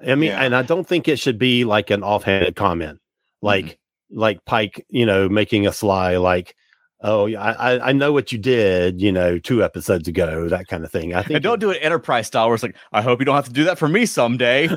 [0.06, 0.44] I mean, Yeah.
[0.44, 3.00] and I don't think it should be like an offhanded comment,
[3.42, 4.20] like Mm-hmm.
[4.20, 6.56] like Pike, you know, making a sly, like,
[7.02, 10.68] "Oh, yeah, I I- I know what you did, you know, two episodes ago," that
[10.68, 11.14] kind of thing.
[11.14, 13.36] I think And don't do it Enterprise style, where it's like, I hope you don't
[13.36, 14.70] have to do that for me someday.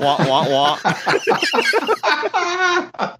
[0.00, 0.78] wah, wah, wah.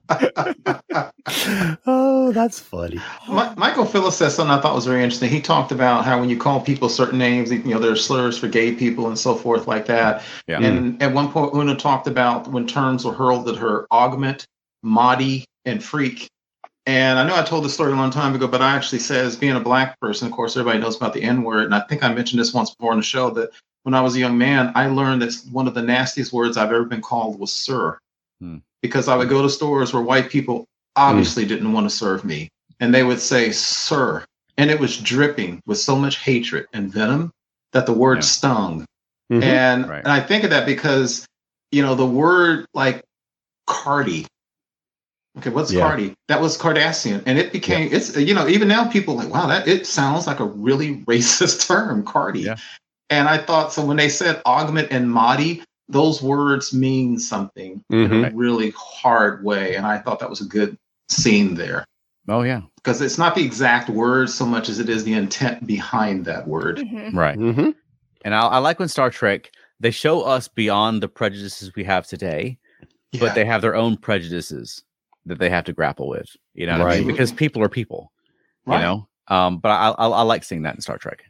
[1.87, 2.97] oh, that's funny.
[3.29, 5.31] Mi- Michael Phillips said something I thought was very interesting.
[5.31, 8.39] He talked about how when you call people certain names, you know, there are slurs
[8.39, 10.23] for gay people and so forth like that.
[10.47, 10.63] Yeah.
[10.63, 11.03] And mm.
[11.03, 14.47] at one point, Una talked about when terms were hurled at her augment,
[14.83, 16.29] Mahdi, and freak.
[16.87, 19.37] And I know I told this story a long time ago, but I actually says
[19.37, 21.65] being a black person, of course, everybody knows about the N word.
[21.65, 23.51] And I think I mentioned this once before on the show that
[23.85, 26.73] when I was a young man, I learned that one of the nastiest words I've
[26.73, 27.99] ever been called was sir.
[28.41, 28.59] Hmm.
[28.83, 30.67] Because I would go to stores where white people
[30.97, 32.49] obviously didn't want to serve me.
[32.81, 34.25] And they would say, sir.
[34.59, 37.31] And it was dripping with so much hatred and venom
[37.73, 38.23] that the word Yeah.
[38.23, 38.87] stung.
[39.33, 39.43] Mhm.
[39.43, 39.99] And, Right.
[40.05, 41.27] and I think of that because,
[41.73, 43.03] you know, the word like
[43.67, 44.27] Cardi.
[45.39, 45.81] Okay, what's Yeah.
[45.81, 46.15] Cardi?
[46.29, 47.23] That was Cardassian.
[47.27, 50.27] And it became, it's, you know, even now people are like, wow, that it sounds
[50.27, 52.41] like a really racist term, Cardi.
[52.43, 52.57] Yeah.
[53.11, 58.09] And I thought, so when they said augment and Mahdi, those words mean something in
[58.09, 58.33] Mhm.
[58.33, 59.75] a really hard way.
[59.77, 60.79] And I thought that was a good
[61.11, 61.85] scene there
[62.29, 62.63] Oh yeah.
[62.77, 66.49] because it's not the exact word so much as it is the intent behind that
[66.49, 66.79] word.
[66.79, 67.15] Mhm.
[67.15, 67.39] Right.
[67.39, 67.75] Mhm.
[68.25, 72.07] And I, I like when Star Trek they show us beyond the prejudices we have
[72.07, 72.57] today,
[73.13, 73.21] Yeah.
[73.21, 74.83] but they have their own prejudices
[75.27, 76.29] that they have to grapple with.
[76.55, 77.07] You know, what I mean?
[77.07, 77.13] Right.
[77.13, 78.13] because people are people.
[78.67, 78.77] Right.
[78.79, 81.23] You know, um, but I, I I like seeing that in Star Trek.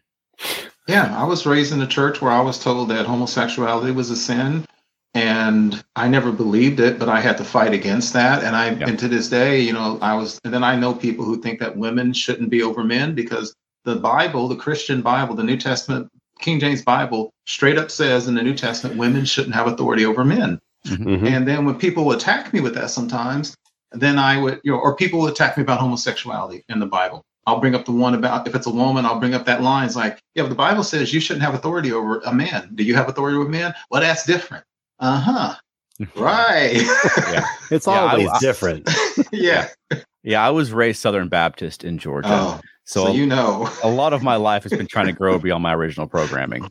[0.87, 4.17] Yeah, I was raised in a church where I was told that homosexuality was a
[4.17, 4.67] sin,
[5.15, 8.43] and I never believed it, but I had to fight against that.
[8.45, 8.89] And I, Yeah.
[8.89, 11.61] and to this day, you know, I was, and then I know people who think
[11.61, 16.11] that women shouldn't be over men because the Bible, the Christian Bible, the New Testament,
[16.41, 20.25] King James Bible, straight up says in the New Testament, women shouldn't have authority over
[20.25, 20.61] men.
[20.87, 21.27] Mhm.
[21.27, 23.57] And then when people attack me with that sometimes,
[23.93, 27.23] then I would, you know, or people would attack me about homosexuality in the Bible.
[27.47, 29.85] I'll bring up the one about if it's a woman, I'll bring up that line.
[29.87, 32.71] It's like, yeah, but the Bible says you shouldn't have authority over a man.
[32.75, 33.75] Do you have authority over men?
[33.91, 34.65] Well, that's different.
[34.99, 35.55] Uh huh.
[36.17, 36.83] Right.
[37.31, 37.45] Yeah.
[37.71, 38.89] It's Yeah, always I- different.
[39.33, 39.69] yeah.
[40.25, 43.69] Yeah, I was raised Southern Baptist in Georgia, Oh, so, so, you know.
[43.83, 46.67] a lot of my life has been trying to grow beyond my original programming.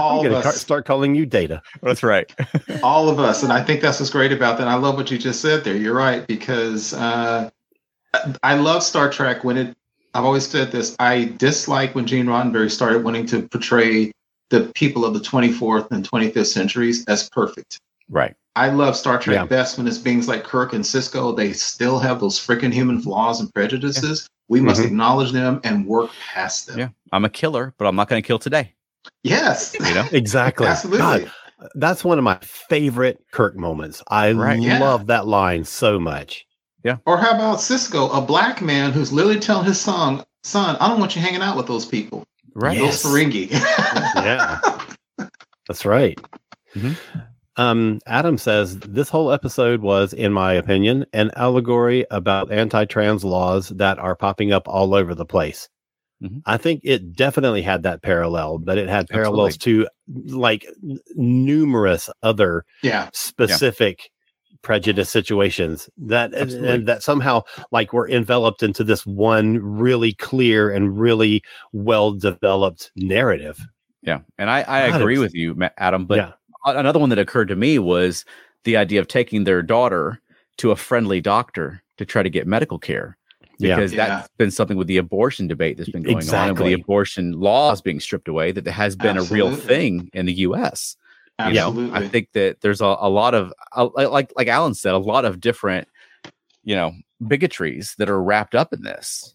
[0.00, 0.60] All I'm of gonna us.
[0.60, 1.62] start calling you Data.
[1.82, 2.32] That's right.
[2.82, 5.18] all of us and i think that's what's great about that i love what you
[5.18, 7.50] just said there you're right because uh,
[8.42, 9.76] i love star trek when it
[10.14, 14.10] i've always said this i dislike when gene roddenberry started wanting to portray
[14.50, 17.78] the people of the 24th and 25th centuries as perfect
[18.08, 18.34] Right.
[18.56, 19.44] i love star trek Yeah.
[19.44, 23.40] best when it's beings like kirk and sisko they still have those freaking human flaws
[23.40, 24.86] and prejudices we must Mhm.
[24.86, 26.88] acknowledge them and work past them Yeah.
[27.12, 28.74] I'm a killer, but I'm not going to kill today.
[29.22, 30.06] Yes You know.
[30.12, 30.66] Exactly.
[30.66, 31.32] absolutely God,
[31.74, 34.02] that's one of my favorite Kirk moments.
[34.08, 34.60] I Right.
[34.60, 34.78] Yeah.
[34.80, 36.46] love that line so much.
[36.84, 36.96] Yeah.
[37.06, 40.98] Or how about Sisko, a black man who's literally telling his son, son, I don't
[40.98, 42.24] want you hanging out with those people.
[42.54, 42.78] Right.
[42.78, 43.02] Yes.
[43.02, 43.50] Those Ferengi.
[44.16, 44.58] Yeah.
[45.68, 46.18] That's right.
[46.74, 46.96] Mhm.
[47.56, 53.68] Um, Adam says this whole episode was, in my opinion, an allegory about anti-trans laws
[53.70, 55.68] that are popping up all over the place.
[56.22, 56.42] Mhm.
[56.46, 59.88] I think it definitely had that parallel, but it had parallels to
[60.26, 63.08] like n- numerous other yeah.
[63.12, 64.10] specific
[64.62, 67.42] prejudice situations that and, and that somehow
[67.72, 71.42] like were enveloped into this one really clear and really
[71.72, 73.66] well developed narrative.
[74.02, 74.20] Yeah.
[74.38, 76.04] And I, I God, agree with you, Adam.
[76.06, 76.32] But yeah.
[76.66, 78.24] another one that occurred to me was
[78.64, 80.20] the idea of taking their daughter
[80.58, 83.16] to a friendly doctor to try to get medical care.
[83.60, 83.76] Yeah.
[83.76, 84.06] Because Yeah.
[84.06, 87.32] that's been something with the abortion debate that's been going on, and with the abortion
[87.32, 90.96] laws being stripped away, that there has been a real thing in the U.S.
[91.38, 91.98] You know, Absolutely.
[91.98, 95.24] I think that there's a, a lot of uh, like like Alan said, a lot
[95.24, 95.88] of different,
[96.64, 96.92] you know,
[97.22, 99.34] bigotries that are wrapped up in this.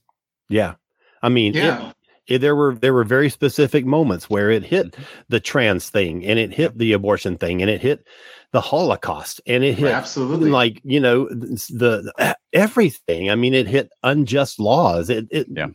[0.49, 0.75] Yeah.
[1.23, 1.93] I mean, it- yeah.
[2.27, 5.03] It- there were there were very specific moments where it hit mm-hmm.
[5.29, 8.05] the trans thing and it hit the abortion thing and it hit
[8.51, 10.49] the Holocaust and it hit Absolutely.
[10.49, 13.29] like you know the, the eh, everything.
[13.29, 15.09] I mean, it hit unjust laws.
[15.09, 15.67] It, it Yeah.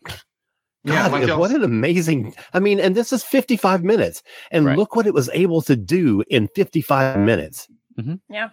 [0.83, 2.35] Yeah, God, like y'all- what an amazing!
[2.55, 4.79] I mean, and this is fifty-five minutes, and Right.
[4.79, 7.69] look what it was able to do in fifty-five minutes.
[7.99, 8.15] Mm-hmm.
[8.33, 8.49] Yeah.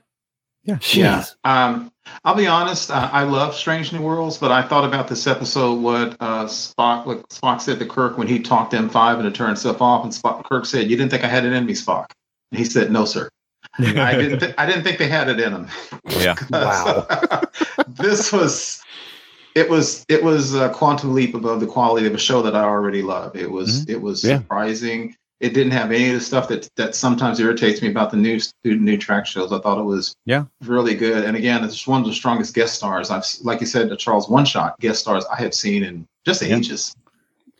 [0.68, 0.95] Jeez.
[0.95, 1.26] Yeah.
[1.43, 1.91] Um,
[2.24, 2.89] I'll be honest.
[2.91, 5.76] Uh, I love Strange New Worlds, but I thought about this episode.
[5.82, 9.36] What uh, Spock, what Spock said to Kirk when he talked to M5 and it
[9.36, 11.74] turned stuff off, and Spock, Kirk said, "You didn't think I had it in me,
[11.74, 12.07] Spock?"
[12.51, 13.30] And he said, "No, sir.
[13.80, 14.39] I didn't.
[14.39, 15.68] Th- I didn't think they had it in them."
[16.09, 16.36] Yeah.
[16.51, 17.07] Wow.
[17.88, 18.82] this was.
[19.55, 22.61] It was it was a quantum leap above the quality of a show that I
[22.63, 23.36] already love.
[23.36, 24.38] It was it was Yeah.
[24.38, 25.15] surprising.
[25.39, 28.39] It didn't have any of the stuff that that sometimes irritates me about the new
[28.63, 29.51] new Trek shows.
[29.51, 30.45] I thought it was Yeah.
[30.63, 31.23] really good.
[31.23, 34.27] And again, it's one of the strongest guest stars I've like you said, the Charles
[34.29, 36.55] One Shot guest stars I have seen in just Yeah.
[36.57, 36.95] ages.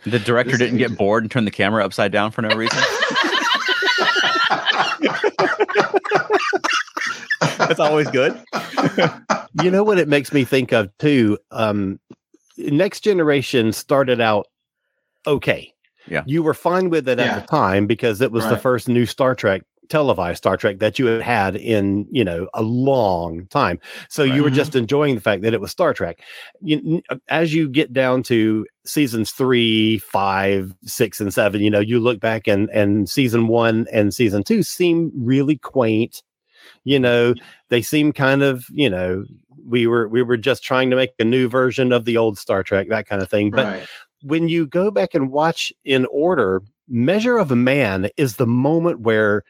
[0.06, 2.80] The director This didn't get bored and turn the camera upside down for no reason.
[7.58, 8.40] That's always good.
[9.54, 12.00] you know what it makes me think of too um
[12.58, 14.48] next generation started out
[15.26, 15.74] okay
[16.10, 16.24] Yeah.
[16.26, 17.26] you were fine with it Yeah.
[17.38, 21.00] at the time because it was the first new star trek televised Star Trek that
[21.00, 23.80] you had had in you know a long time.
[24.10, 24.56] So you were Right.
[24.58, 26.20] just enjoying the fact that it was Star Trek.
[26.62, 32.02] You, as you get down to seasons three, five, six, and seven, you know you
[32.02, 36.22] look back and and season one and season two seem really quaint.
[36.84, 37.34] You know
[37.70, 39.24] they seem kind of you know
[39.66, 42.62] we were we were just trying to make a new version of the old Star
[42.62, 43.52] Trek that kind of thing.
[43.52, 43.88] But right.
[44.24, 49.02] When you go back and watch in order, Measure of a Man is the moment
[49.02, 49.44] where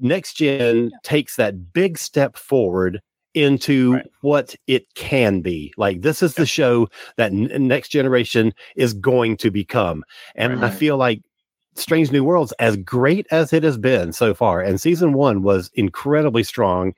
[0.00, 3.00] Next Gen takes that big step forward
[3.34, 4.06] into Right.
[4.22, 5.72] what it can be.
[5.76, 10.04] Like this is the show that N- Next Generation is going to become.
[10.34, 11.22] And I feel like
[11.78, 15.70] Strange New Worlds, as great as it has been so far, and season one was
[15.74, 16.94] incredibly strong.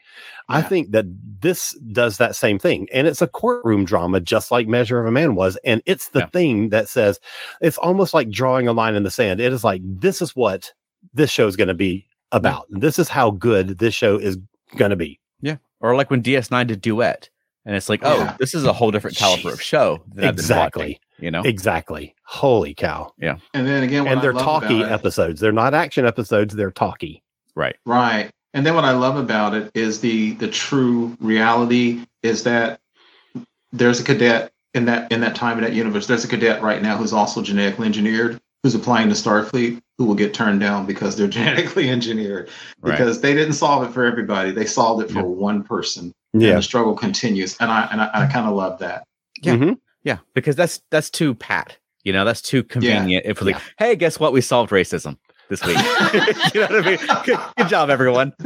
[0.49, 1.05] I think that
[1.41, 2.89] this does that same thing.
[2.93, 5.57] And it's a courtroom drama, just like Measure of a Man was.
[5.65, 6.27] And it's the Yeah.
[6.27, 7.21] thing that says
[7.61, 9.41] it's almost like drawing a line in the sand.
[9.41, 10.73] It is like, this is what
[11.15, 12.67] this show is going to be about.
[12.71, 14.39] This is how good this show is
[14.77, 15.21] going to be.
[15.41, 15.57] Yeah.
[15.81, 17.31] Or like when DS9 did Duet,
[17.71, 18.37] and it's like, oh, Yeah.
[18.41, 20.03] this is a whole different caliber of show.
[20.17, 20.83] That I've been Exactly.
[21.15, 22.17] watching, you know, Exactly.
[22.25, 23.13] Holy cow.
[23.17, 23.37] Yeah.
[23.55, 25.41] And then again, what and they're love talky about it- episodes.
[25.41, 27.23] They're not action episodes, they're talky.
[27.55, 27.77] right?
[27.87, 28.33] Right.
[28.55, 32.81] And then what I love about it is the the true reality is that
[33.73, 36.09] there's a cadet in that in that time in that universe.
[36.09, 40.17] There's a cadet right now who's also genetically engineered, who's applying to Starfleet, who will
[40.17, 42.49] get turned down because they're genetically engineered.
[42.81, 42.91] Right.
[42.93, 44.51] Because they didn't solve it for everybody.
[44.51, 45.25] They solved it for Yeah.
[45.27, 46.13] one person.
[46.33, 46.55] And Yeah.
[46.57, 47.57] the struggle continues.
[47.61, 49.05] And I and I, I kind of love that.
[49.43, 49.55] Yeah.
[49.57, 49.79] Mhm.
[50.05, 51.77] Yeah, because that's that's too pat.
[52.05, 53.27] You know, that's too convenient.
[53.27, 54.33] If we're like, hey, guess what?
[54.33, 55.19] We solved racism
[55.51, 55.77] this week.
[56.55, 56.99] you know what I mean?
[57.25, 58.33] Good, good job, everyone.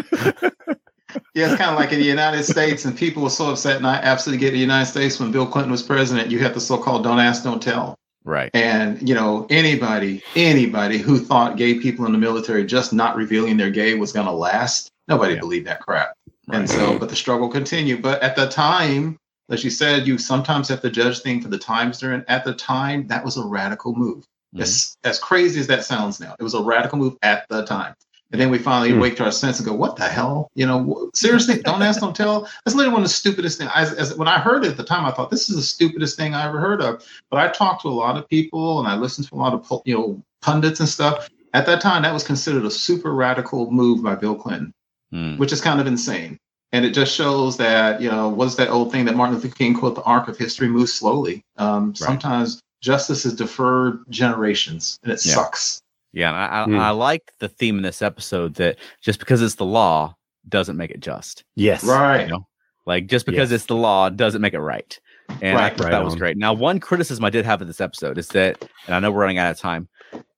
[1.35, 3.87] Yeah, it's kind of like in the United States, and people were so upset, and
[3.87, 6.29] I absolutely get the United States when Bill Clinton was president.
[6.31, 8.51] You had the so-called "don't ask, don't tell." Right.
[8.53, 13.57] And you know, anybody, anybody who thought gay people in the military just not revealing
[13.59, 15.41] their gay was going to last, nobody Yeah.
[15.41, 16.15] believed that crap.
[16.49, 16.59] Right.
[16.59, 18.03] And so, but the struggle continued.
[18.03, 19.19] But at the time,
[19.51, 22.25] as you said, you sometimes have to judge things for the times they're in.
[22.29, 24.25] At the time, that was a radical move.
[24.55, 24.63] Mhm.
[24.63, 27.95] As as crazy as that sounds now, it was a radical move at the time.
[28.33, 29.01] And then we finally Hmm.
[29.01, 30.51] wake to our sense and go, "What the hell?
[30.55, 31.61] You know, seriously?
[31.63, 33.71] Don't ask, don't tell." That's literally one of the stupidest things.
[33.75, 36.17] As, as when I heard it at the time, I thought this is the stupidest
[36.17, 37.05] thing I ever heard of.
[37.31, 39.83] But I talked to a lot of people and I listened to a lot of
[39.85, 41.29] you know pundits and stuff.
[41.53, 44.73] At that time, that was considered a super radical move by Bill Clinton
[45.15, 45.39] Mm.
[45.39, 46.37] which is kind of insane.
[46.73, 49.75] And it just shows that, you know, what's that old thing that Martin Luther King
[49.75, 51.41] quote, the arc of history moves slowly.
[51.57, 55.35] Um, Sometimes justice is deferred generations and it Yeah.
[55.35, 55.81] sucks.
[56.13, 56.79] Yeah, and I, I, Hmm.
[56.81, 60.17] I like the theme in this episode that just because it's the law
[60.49, 61.45] doesn't make it just.
[61.55, 61.85] Yes.
[61.85, 62.23] Right.
[62.23, 62.47] You know,
[62.87, 63.61] like just because Yes.
[63.61, 64.99] it's the law doesn't make it right.
[65.43, 65.77] And I Right.
[65.77, 66.19] thought Right that was on.
[66.19, 66.37] great.
[66.37, 69.21] Now, one criticism I did have of this episode is that, and I know we're
[69.23, 69.89] running out of time,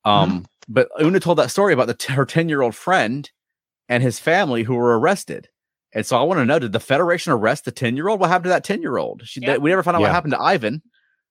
[0.05, 3.29] um, but Una told that story about the t- her ten year old friend
[3.89, 5.49] and his family who were arrested.
[5.93, 8.19] And so I want to know: Did the Federation arrest the ten year old?
[8.19, 9.23] What happened to that ten year old?
[9.35, 9.57] Yeah.
[9.57, 10.81] we never found out what happened to Ivan.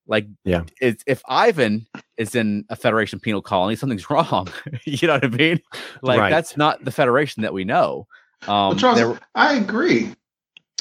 [0.08, 0.62] Like, Yeah.
[0.80, 1.84] it's, if Ivan
[2.16, 4.48] is in a Federation penal colony, something's wrong.
[4.84, 5.60] you know what I mean?
[6.00, 6.30] Like Right.
[6.30, 8.06] that's not the Federation that we know.
[8.42, 10.14] Um, Well, Charles, there- I agree.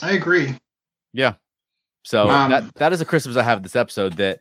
[0.04, 0.56] I agree.
[1.12, 1.34] Yeah.
[2.04, 4.40] So Um, that that is a criticism I have this episode that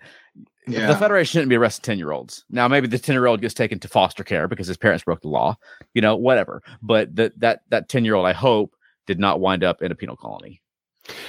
[0.66, 0.86] Yeah.
[0.86, 2.44] the Federation shouldn't be arresting ten year olds.
[2.50, 5.20] Now maybe the ten year old gets taken to foster care because his parents broke
[5.20, 5.56] the law,
[5.94, 6.62] you know, whatever.
[6.82, 8.74] But that that that ten year old, I hope,
[9.06, 10.60] did not wind up in a penal colony.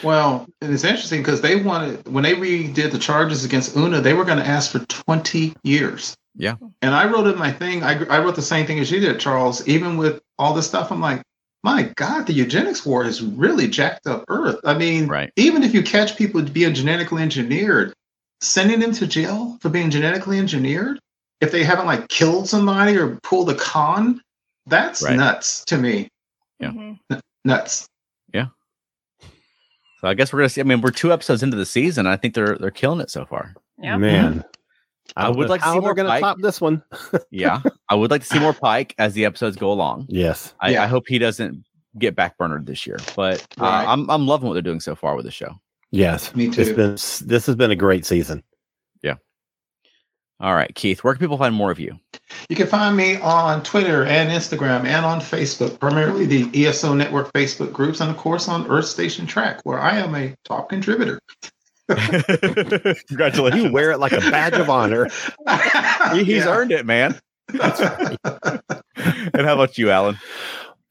[0.04, 4.14] Well, and it's interesting because they wanted when they redid the charges against Una, they
[4.14, 6.16] were going to ask for 20 years.
[6.38, 6.56] Yeah.
[6.82, 9.20] And I wrote in my thing, I, I wrote the same thing as you did,
[9.20, 9.66] Charles.
[9.68, 11.22] Even with all this stuff, I'm like,
[11.64, 14.60] my God, the eugenics war has really jacked up Earth.
[14.64, 15.32] I mean, Right.
[15.36, 17.94] even if you catch people being genetically engineered,
[18.42, 21.00] sending them to jail for being genetically engineered,
[21.42, 24.22] if they haven't like killed somebody or pulled a con,
[24.68, 25.16] that's Right.
[25.18, 26.08] nuts to me.
[26.60, 26.70] Yeah.
[26.72, 27.00] Mhm.
[27.44, 27.88] Nuts.
[28.34, 28.48] Yeah
[30.02, 30.62] so I guess we're gonna see.
[30.62, 32.06] I mean, we're two episodes into the season.
[32.08, 33.54] I think they're they're killing it so far.
[33.80, 33.98] Yeah.
[33.98, 34.44] Man.
[35.16, 36.20] I would like to see how more they're going Pike.
[36.22, 36.84] to top this one.
[37.32, 40.08] Yeah, I would like to see more Pike as the episodes go along.
[40.10, 40.54] Yes.
[40.60, 40.84] I, Yeah.
[40.84, 41.64] I hope he doesn't
[42.00, 42.98] get backburnered this year.
[43.16, 43.86] But uh, Right.
[43.88, 45.56] I'm I'm loving what they're doing so far with the show.
[45.96, 46.36] Yes.
[46.36, 46.76] Me It's too.
[46.76, 46.92] been
[47.28, 48.44] this has been a great season.
[49.02, 49.16] Yeah.
[50.42, 51.98] All right, Keith, where can people find more of you?
[52.50, 57.32] You can find me on Twitter and Instagram and on Facebook, primarily the ESO Network
[57.32, 61.20] Facebook groups, and of course on Earth Station Trek, where I am a top contributor.
[61.90, 63.64] Congratulations.
[63.64, 65.08] You wear it like a badge of honor.
[66.14, 66.50] He's Yeah.
[66.50, 67.18] earned it, man.
[67.54, 67.62] and
[69.46, 70.18] how about you, Alan?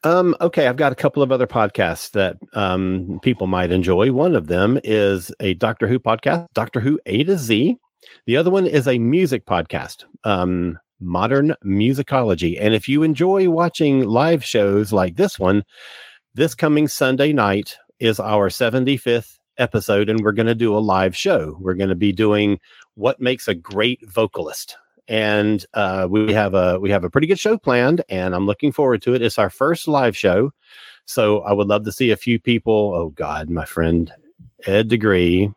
[0.05, 4.11] Um, okay, I've got a couple of other podcasts that um, people might enjoy.
[4.11, 7.75] One of them is a Doctor Who podcast, Doctor Who A to Z.
[8.27, 10.03] The other one is a music podcast.
[10.23, 12.55] Um, Modern Musicology.
[12.61, 15.63] And if you enjoy watching live shows like this one,
[16.35, 21.17] this coming Sunday night is our 75th episode, and we're going to do a live
[21.17, 21.57] show.
[21.59, 22.59] We're going to be doing
[22.93, 24.77] what makes a great vocalist.
[25.07, 28.71] And uh, we have a we have a pretty good show planned, and I'm looking
[28.71, 29.21] forward to it.
[29.21, 30.51] It's our first live show,
[31.05, 32.93] so I would love to see a few people.
[32.95, 34.11] Oh God, my friend
[34.65, 35.51] Ed Degree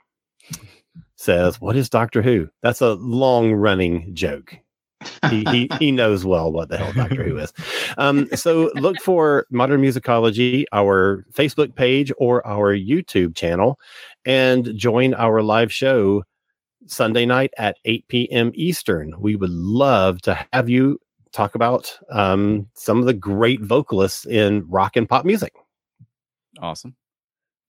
[1.17, 4.55] says, "What is Doctor Who?" That's a long running joke.
[5.31, 7.53] he, he he knows well what the hell Doctor Who is.
[7.97, 13.79] Um, so look for Modern Musicology, our Facebook page or our YouTube channel,
[14.25, 16.25] and join our live show
[16.87, 18.53] Sunday night at 8 p.m.
[18.55, 19.15] Eastern.
[19.19, 21.01] We would love to have you
[21.33, 25.53] talk about um, some of the great vocalists in rock and pop music.
[26.61, 26.97] Awesome.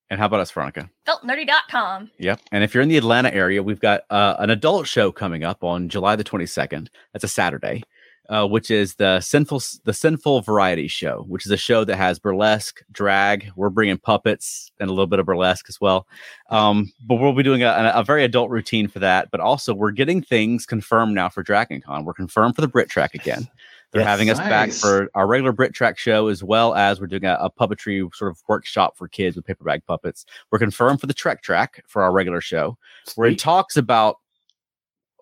[0.10, 0.90] And how about us, Veronica?
[1.08, 2.10] Feltnerdy.com.
[2.18, 2.42] Yep.
[2.52, 5.64] And if you're in the Atlanta area, we've got uh, an adult show coming up
[5.64, 6.88] on July the 22nd.
[7.14, 7.84] That's a Saturday,
[8.30, 12.20] uh, which is the sinful the sinful variety show, which is a show that has
[12.20, 13.52] burlesque, drag.
[13.56, 16.08] We're bringing puppets and a little bit of burlesque as well.
[16.50, 19.32] Um, but we'll be doing a, a very adult routine for that.
[19.32, 22.06] But also, we're getting things confirmed now for DragonCon.
[22.06, 23.50] We're confirmed for the Brit Track again.
[23.92, 27.26] They're having us back for our regular Brit Track show, as well as we're doing
[27.26, 30.26] a, a puppetry sort of workshop for kids with paper bag puppets.
[30.52, 32.78] We're confirmed for the Trek Track for our regular show.
[33.18, 34.18] We're in talks about.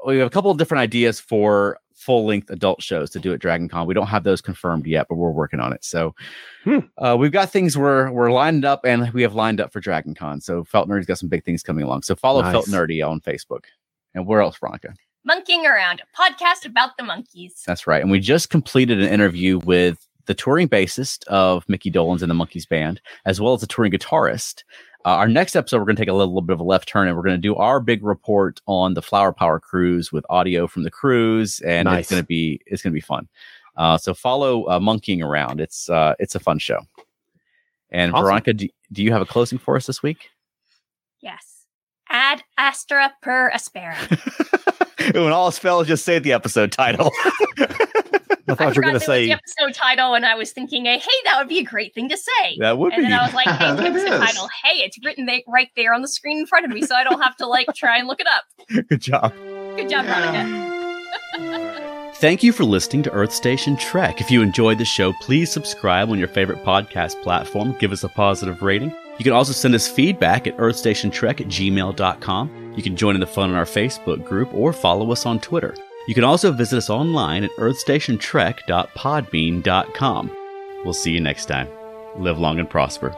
[0.06, 3.40] We have a couple of different ideas for full length adult shows to do at
[3.40, 3.88] Dragon Con.
[3.88, 5.84] We don't have those confirmed yet, but we're working on it.
[5.84, 6.14] So
[6.64, 6.80] Hmm.
[6.98, 10.14] uh, we've got things we're we're lined up and we have lined up for Dragon
[10.14, 10.40] Con.
[10.40, 12.04] So Felt Nerdy's got some big things coming along.
[12.04, 13.64] So follow Felt Nerdy on Facebook.
[14.14, 14.94] And where else, Veronica?
[15.26, 17.64] Monkeying Around, a podcast about the Monkees.
[17.66, 18.02] That's right.
[18.02, 22.36] And we just completed an interview with the touring bassist of Micky Dolenz and the
[22.36, 24.64] Monkees Band, as well as the touring guitarist.
[25.06, 27.08] Uh, our next episode, we're going to take a little, bit of a left turn
[27.08, 30.68] and we're going to do our big report on the Flower Power cruise with audio
[30.68, 32.02] from the cruise, and Nice.
[32.02, 33.28] it's going to be it's going to be fun.
[33.78, 35.62] Uh, so follow uh, Monkeying Around.
[35.62, 36.80] It's uh, it's a fun show.
[37.90, 38.26] And Awesome.
[38.26, 40.30] Veronica, do, do you have a closing for us this week?
[41.22, 41.66] Yes.
[42.10, 43.96] Ad astra per aspera.
[45.14, 47.12] when all is fell, just say the episode title.
[48.50, 50.36] I thought you were forgot going to that was say the episode title, and I
[50.36, 52.58] was thinking, hey, that would be a great thing to say.
[52.60, 53.10] that would and be.
[53.10, 54.20] then I was like, hey, That episode is.
[54.20, 54.48] title.
[54.64, 57.22] Hey, it's written right there on the screen in front of me, so I don't
[57.22, 58.44] have to like try and look it up.
[58.90, 59.34] Good job.
[59.76, 60.74] Good job, Veronica.
[62.16, 64.22] Thank you for listening to Earth Station Trek.
[64.22, 67.76] If you enjoyed the show, please subscribe on your favorite podcast platform.
[67.80, 68.92] Give us a positive rating.
[69.20, 72.74] You can also send us feedback at earthstationtrek at gmail.com.
[72.76, 75.76] You can join in the fun on our Facebook group or follow us on Twitter.
[76.08, 80.38] You can also visit us online at earthstationtrek.podbean.com.
[80.86, 81.68] We'll see you next time.
[82.16, 83.10] Live long and prosper.